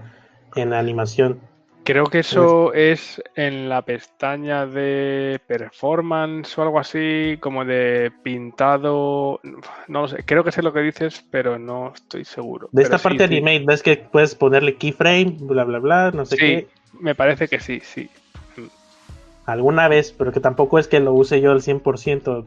[0.55, 1.39] en la animación.
[1.87, 9.39] Creo que eso es en la pestaña de performance o algo así, como de pintado.
[9.87, 12.67] No lo sé, creo que sé lo que dices, pero no estoy seguro.
[12.73, 16.35] De esta parte de Animate, ves que puedes ponerle keyframe, bla, bla, bla, no sé
[16.35, 16.67] sí, qué.
[16.99, 18.09] Me parece que sí, sí.
[19.45, 22.45] Alguna vez, pero que tampoco es que lo use yo al 100%.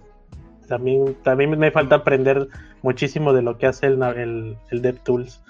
[0.68, 2.48] También, también me falta aprender
[2.82, 5.42] muchísimo de lo que hace el, el, el DevTools.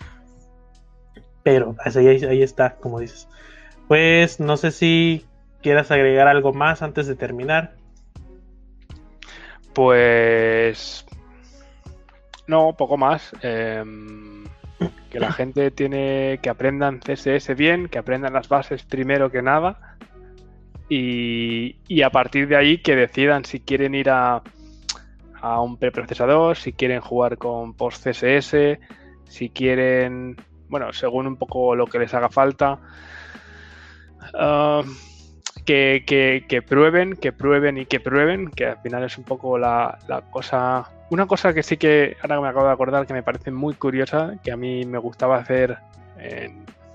[1.42, 3.26] Pero ahí, ahí está, como dices.
[3.90, 5.26] Pues no sé si
[5.62, 7.74] quieras agregar algo más antes de terminar.
[9.74, 11.04] Pues
[12.46, 13.32] no, poco más.
[13.42, 14.44] Em,
[15.10, 19.96] que la gente tiene que aprendan CSS bien, que aprendan las bases primero que nada.
[20.88, 24.40] Y, a partir de ahí que decidan si quieren ir a,
[25.40, 28.78] a un preprocesador, si quieren jugar con post CSS,
[29.24, 30.36] si quieren,
[30.68, 32.78] bueno, según un poco lo que les haga falta.
[34.34, 34.82] Ah,
[35.64, 39.98] que, prueben, que prueben y que prueben, que al final es un poco la,
[40.30, 40.90] cosa.
[41.10, 44.34] Una cosa que sí que ahora me acabo de acordar que me parece muy curiosa,
[44.42, 45.78] que a mí me gustaba hacer.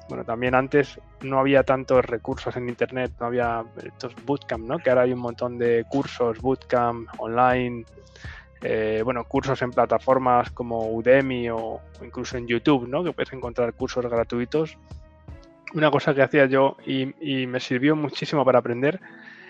[0.10, 4.80] bueno, también antes no había tantos recursos en internet, no había estos bootcamp, ¿no?
[4.80, 7.86] Que ahora hay un montón de cursos, bootcamp online,
[8.62, 13.04] eh, bueno, cursos en plataformas como Udemy o, incluso en YouTube, ¿no?
[13.04, 14.78] Que puedes encontrar cursos gratuitos
[15.76, 19.00] una cosa que hacía yo y, me sirvió muchísimo para aprender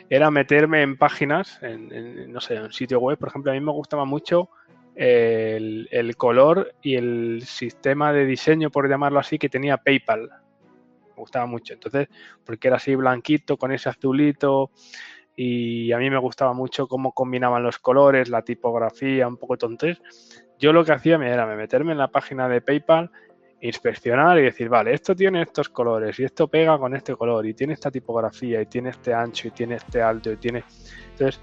[0.09, 3.17] era meterme en páginas, en, no sé, en sitio web.
[3.17, 4.49] Por ejemplo, a mí me gustaba mucho
[4.95, 10.29] el, color y el sistema de diseño, por llamarlo así, que tenía PayPal.
[11.09, 11.73] Me gustaba mucho.
[11.73, 12.07] Entonces,
[12.43, 14.71] porque era así blanquito con ese azulito
[15.35, 19.99] y a mí me gustaba mucho cómo combinaban los colores, la tipografía, un poco tontes.
[20.59, 23.11] Yo lo que hacía era meterme en la página de PayPal
[23.67, 27.53] inspeccionar y decir, vale, esto tiene estos colores y esto pega con este color y
[27.53, 30.63] tiene esta tipografía y tiene este ancho y tiene este alto y tiene...
[31.11, 31.41] Entonces,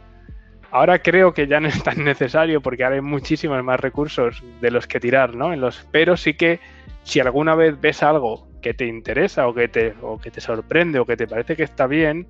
[0.70, 4.70] ahora creo que ya no es tan necesario porque ahora hay muchísimos más recursos de
[4.70, 5.52] los que tirar, ¿no?
[5.52, 5.86] En los...
[5.90, 6.60] Pero sí que
[7.02, 10.98] si alguna vez ves algo que te interesa o que te, o que te sorprende
[10.98, 12.28] o que te parece que está bien,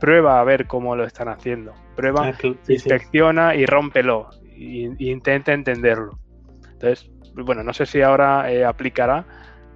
[0.00, 1.72] prueba a ver cómo lo están haciendo.
[1.96, 6.18] Prueba, ah, inspecciona y rómpelo e intenta entenderlo.
[6.72, 7.10] Entonces,
[7.44, 9.24] bueno, no sé si ahora eh, aplicará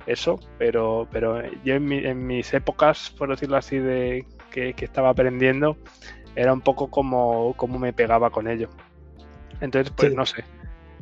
[0.07, 5.77] eso, pero, pero yo en, mis épocas, por decirlo así, de que, estaba aprendiendo,
[6.37, 8.69] era un poco como, como me pegaba con ello.
[9.61, 10.45] Entonces, pues no sé.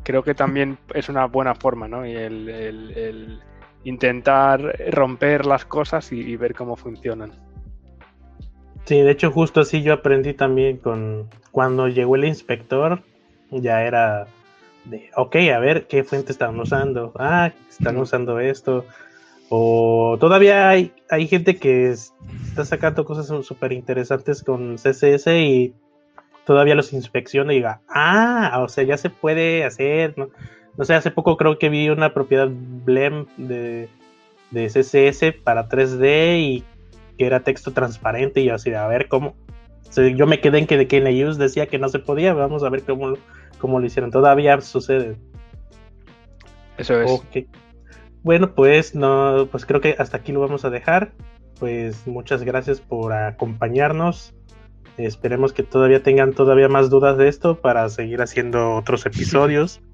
[0.04, 2.06] Creo que también es una buena forma, ¿no?
[2.06, 3.40] Y el,
[3.84, 4.60] intentar
[4.92, 7.32] romper las cosas y, ver cómo funcionan.
[8.84, 13.02] Sí, de hecho, justo así yo aprendí también con cuando llegó el inspector,
[13.50, 14.26] ya era
[14.85, 17.12] de, ok, a ver qué fuente están usando.
[17.18, 18.85] Ah, están usando esto.
[19.49, 25.74] O todavía hay, hay gente que está sacando cosas súper interesantes con CSS y
[26.47, 30.14] todavía los inspecciona y diga, ah, o sea, ya se puede hacer.
[30.16, 30.28] No,
[30.76, 33.89] no sé, hace poco creo que vi una propiedad Blem de,
[34.51, 36.64] de CSS para 3D y
[37.18, 39.35] que era texto transparente y yo así, a ver cómo.
[40.16, 42.83] yo me quedé en que de use decía que no se podía, vamos a ver
[42.83, 43.14] cómo
[43.62, 44.10] como lo hicieron.
[44.10, 45.16] Todavía sucede.
[46.76, 47.22] Eso es.
[48.24, 51.12] Bueno, pues no, pues creo que hasta aquí lo vamos a dejar.
[51.60, 54.34] Pues muchas gracias por acompañarnos.
[54.98, 59.80] Esperemos que todavía tengan todavía más dudas de esto para seguir haciendo otros episodios.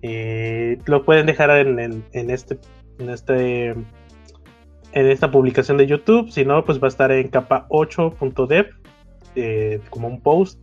[0.00, 1.80] Eh, lo pueden dejar en,
[2.12, 2.56] este
[3.00, 3.86] en este en
[4.92, 6.30] esta publicación de YouTube.
[6.30, 8.66] Si no, pues va a estar en capa8.dev
[9.34, 10.60] eh, como un post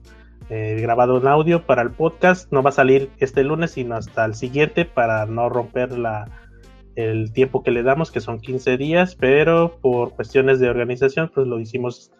[0.49, 2.51] eh, grabado en audio para el podcast.
[2.51, 6.29] No va a salir este lunes, sino hasta el siguiente para no romper la,
[6.95, 11.47] el tiempo que le damos, que son 15 días, pero por cuestiones de organización, pues
[11.47, 12.11] lo hicimos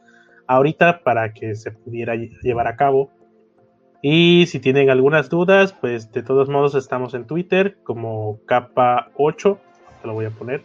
[0.48, 3.12] ahorita para que se pudiera llevar a cabo.
[4.02, 9.60] Y si tienen algunas dudas, pues de todos modos estamos en Twitter como capa 8,
[10.02, 10.62] te lo voy a poner.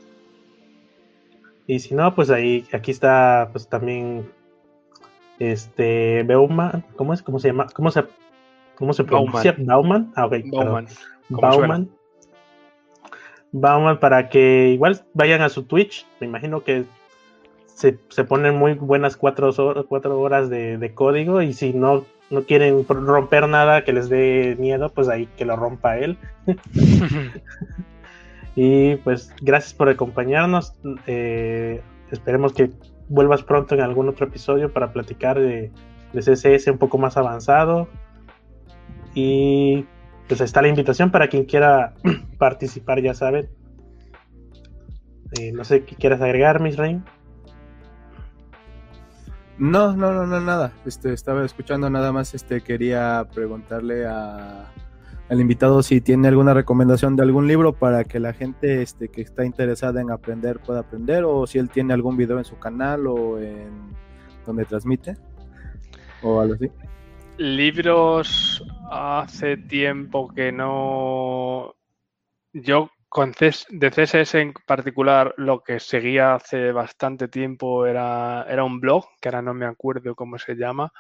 [1.67, 4.29] Y si no, pues ahí, aquí está, pues también,
[5.41, 7.23] este, Bauman, ¿cómo es?
[7.23, 7.67] ¿Cómo se llama?
[7.75, 8.05] ¿Cómo se,
[8.77, 9.57] cómo se pronuncia?
[9.59, 10.13] Bauman.
[10.15, 10.87] Ah, Bauman.
[11.31, 11.91] Bauman.
[13.51, 16.07] Bauman para que igual vayan a su Twitch.
[16.21, 16.85] Me imagino que
[17.67, 17.93] se,
[18.25, 19.51] ponen muy buenas cuatro,
[19.89, 24.91] cuatro horas de, código y si no, no quieren romper nada que les dé miedo,
[24.91, 26.19] pues ahí que lo rompa él.
[28.57, 30.75] y pues gracias por acompañarnos.
[31.07, 31.81] Eh,
[32.11, 32.71] esperemos que
[33.11, 35.71] vuelvas pronto en algún otro episodio para platicar de,
[36.13, 37.89] de CSS un poco más avanzado.
[39.15, 39.85] Y
[40.29, 41.95] pues está la invitación para quien quiera
[42.39, 43.51] participar, ya saben.
[45.39, 47.05] Eh, no sé qué quieras agregar, Miss Rain.
[49.59, 50.73] No, no, no, no, nada.
[50.87, 52.33] Este, estaba escuchando nada más.
[52.35, 54.73] Este, quería preguntarle a,
[55.31, 59.23] al invitado si tiene alguna recomendación de algún libro para que la gente este, que
[59.23, 63.07] está interesada en aprender pueda aprender, o si él tiene algún video en su canal
[63.07, 63.95] o en
[64.45, 65.17] donde transmite,
[66.23, 66.69] o algo así.
[67.37, 71.77] Libros hace tiempo que no.
[72.53, 78.81] Yo con de CSS en particular, lo que seguía hace bastante tiempo era, era un
[78.81, 80.93] blog, que ahora no me acuerdo cómo se llama.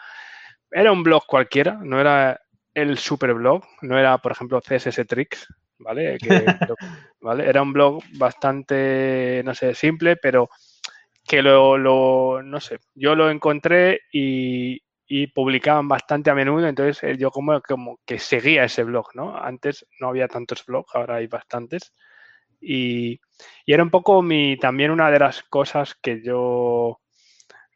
[0.70, 2.41] Era un blog cualquiera, no era
[2.83, 5.47] el super blog, no era, por ejemplo, CSS Tricks,
[5.78, 6.18] ¿vale?
[7.20, 7.49] ¿vale?
[7.49, 10.49] Era un blog bastante, no sé, simple, pero
[11.26, 17.03] que lo, lo, no sé, yo lo encontré y, y publicaban bastante a menudo, entonces
[17.03, 19.37] eh, yo como, como que seguía ese blog, ¿no?
[19.37, 21.93] Antes no había tantos blogs, ahora hay bastantes.
[22.61, 23.20] Y,
[23.66, 27.01] era un poco mi, también una de las cosas que yo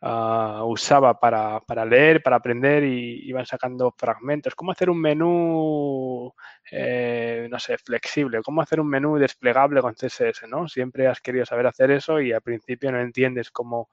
[0.06, 4.54] ah, usaba para, leer, para aprender y iban sacando fragmentos.
[4.54, 6.32] ¿Cómo hacer un menú,
[6.70, 8.42] eh, no sé, flexible?
[8.42, 10.68] ¿Cómo hacer un menú desplegable con CSS, no?
[10.68, 13.88] Siempre has querido saber hacer eso y al principio no entiendes cómo...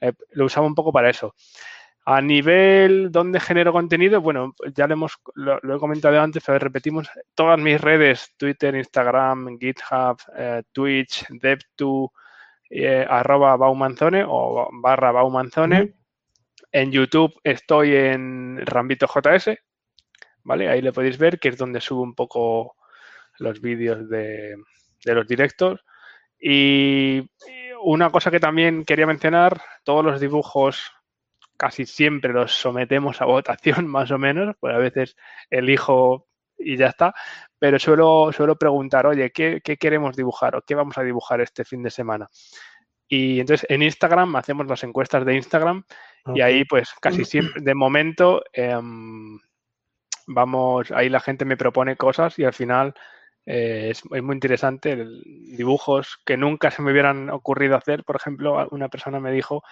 [0.00, 1.34] Eh, lo usaba un poco para eso.
[2.04, 7.10] A nivel donde genero contenido, bueno, ya lo, hemos, lo, he comentado antes, pero repetimos
[7.34, 12.10] todas mis redes, Twitter, Instagram, GitHub, eh, Twitch, Dev2,
[12.70, 15.94] eh, arroba Baumanzone o barra Baumanzone.
[16.72, 19.58] En YouTube estoy en Rambito JS,
[20.42, 20.68] ¿vale?
[20.68, 22.76] Ahí le podéis ver, que es donde subo un poco
[23.38, 24.56] los vídeos de,
[25.04, 25.84] de los directos.
[26.38, 27.30] Y
[27.82, 30.92] una cosa que también quería mencionar, todos los dibujos
[31.56, 35.16] casi siempre los sometemos a votación más o menos, pues a veces
[35.50, 36.25] elijo
[36.58, 37.14] y ya está,
[37.58, 41.82] pero suelo, suelo preguntar, oye, ¿qué, queremos dibujar o qué vamos a dibujar este fin
[41.82, 42.28] de semana?
[43.08, 45.84] Y entonces en Instagram hacemos las encuestas de Instagram
[46.34, 49.38] y ahí pues casi siempre, de momento, em,
[50.26, 52.94] vamos, ahí la gente me propone cosas y al final
[53.46, 58.02] eh, es, muy interesante, dibujos que nunca se me hubieran ocurrido hacer.
[58.04, 59.62] Por ejemplo, una persona me dijo,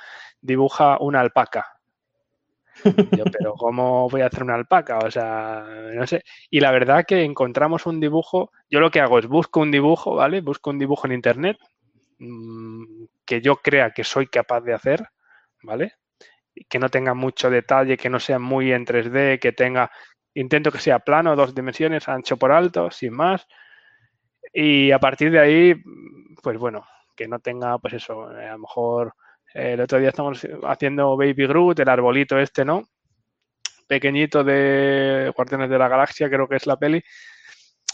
[0.41, 1.80] dibuja una alpaca.
[3.11, 4.99] Yo, pero ¿cómo voy a hacer una alpaca?
[4.99, 6.23] O sea, no sé.
[6.51, 10.16] Y la verdad que encontramos un dibujo, yo lo que hago es busco un dibujo,
[10.16, 10.40] ¿vale?
[10.40, 11.57] Busco un dibujo en internet
[12.19, 15.05] mm, que yo crea que soy capaz de hacer,
[15.62, 15.94] ¿vale?
[16.69, 19.90] Que no tenga mucho detalle, que no sea muy en 3D, que tenga,
[20.35, 23.47] intento que sea plano, dos dimensiones, ancho por alto, sin más.
[24.53, 25.74] Y a partir de ahí,
[26.43, 26.86] pues bueno,
[27.16, 29.15] que no tenga, pues eso, a lo mejor
[29.55, 32.82] el otro día estamos haciendo Baby Groot, el arbolito este, ¿no?
[33.86, 37.02] Pequeñito de Guardianes de la Galaxia, creo que es la peli.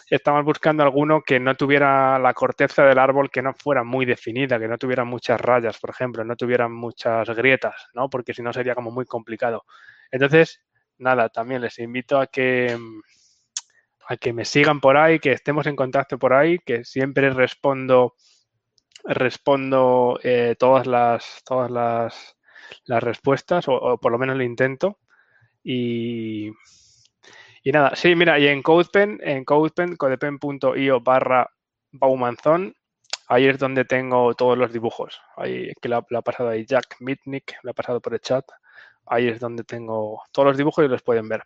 [0.08, 4.58] Estamos buscando alguno que no tuviera la corteza del árbol que no fuera muy definida,
[4.58, 8.08] que no tuviera muchas rayas, por ejemplo, no tuviera muchas grietas, ¿no?
[8.08, 9.64] Porque si no sería como muy complicado.
[10.10, 10.62] Entonces,
[10.98, 12.76] nada, también les invito a que
[14.08, 18.14] a que me sigan por ahí, que estemos en contacto por ahí, que siempre respondo
[19.04, 22.36] respondo eh, todas las todas las,
[22.84, 24.98] las respuestas o, por lo menos lo intento
[25.62, 26.48] y,
[27.62, 31.50] y nada, sí, mira, y en CodePen, en CodePen, codepen.io barra
[31.92, 32.74] Baumanzón,
[33.28, 35.20] ahí es donde tengo todos los dibujos.
[35.36, 38.44] Ahí que lo, ha pasado ahí Jack Mitnick, lo ha pasado por el chat.
[39.06, 41.42] Ahí es donde tengo todos los dibujos y los pueden ver.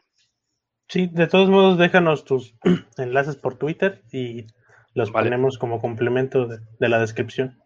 [0.88, 2.54] Sí, de todos modos, déjanos tus
[2.98, 4.46] enlaces por Twitter y
[4.94, 7.58] los ponemos como complemento de, la descripción.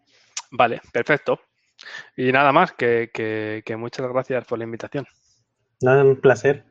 [0.51, 1.39] Vale, perfecto.
[2.17, 5.05] Y nada más, que, muchas gracias por la invitación.
[5.81, 6.65] Nada, un placer.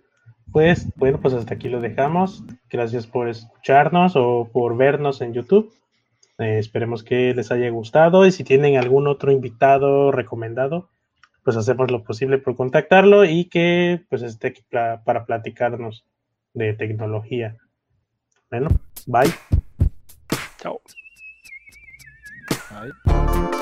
[0.53, 2.45] pues bueno, pues hasta aquí lo dejamos.
[2.71, 5.73] Gracias por escucharnos o por vernos en YouTube.
[6.39, 10.89] Eh, esperemos que les haya gustado y si tienen algún otro invitado recomendado,
[11.43, 16.05] pues hacemos lo posible por contactarlo y que pues esté aquí para platicarnos
[16.55, 17.57] de tecnología.
[18.51, 18.69] Bueno,
[19.07, 19.33] bye.
[20.61, 20.81] Chao.
[22.71, 23.59] Bye.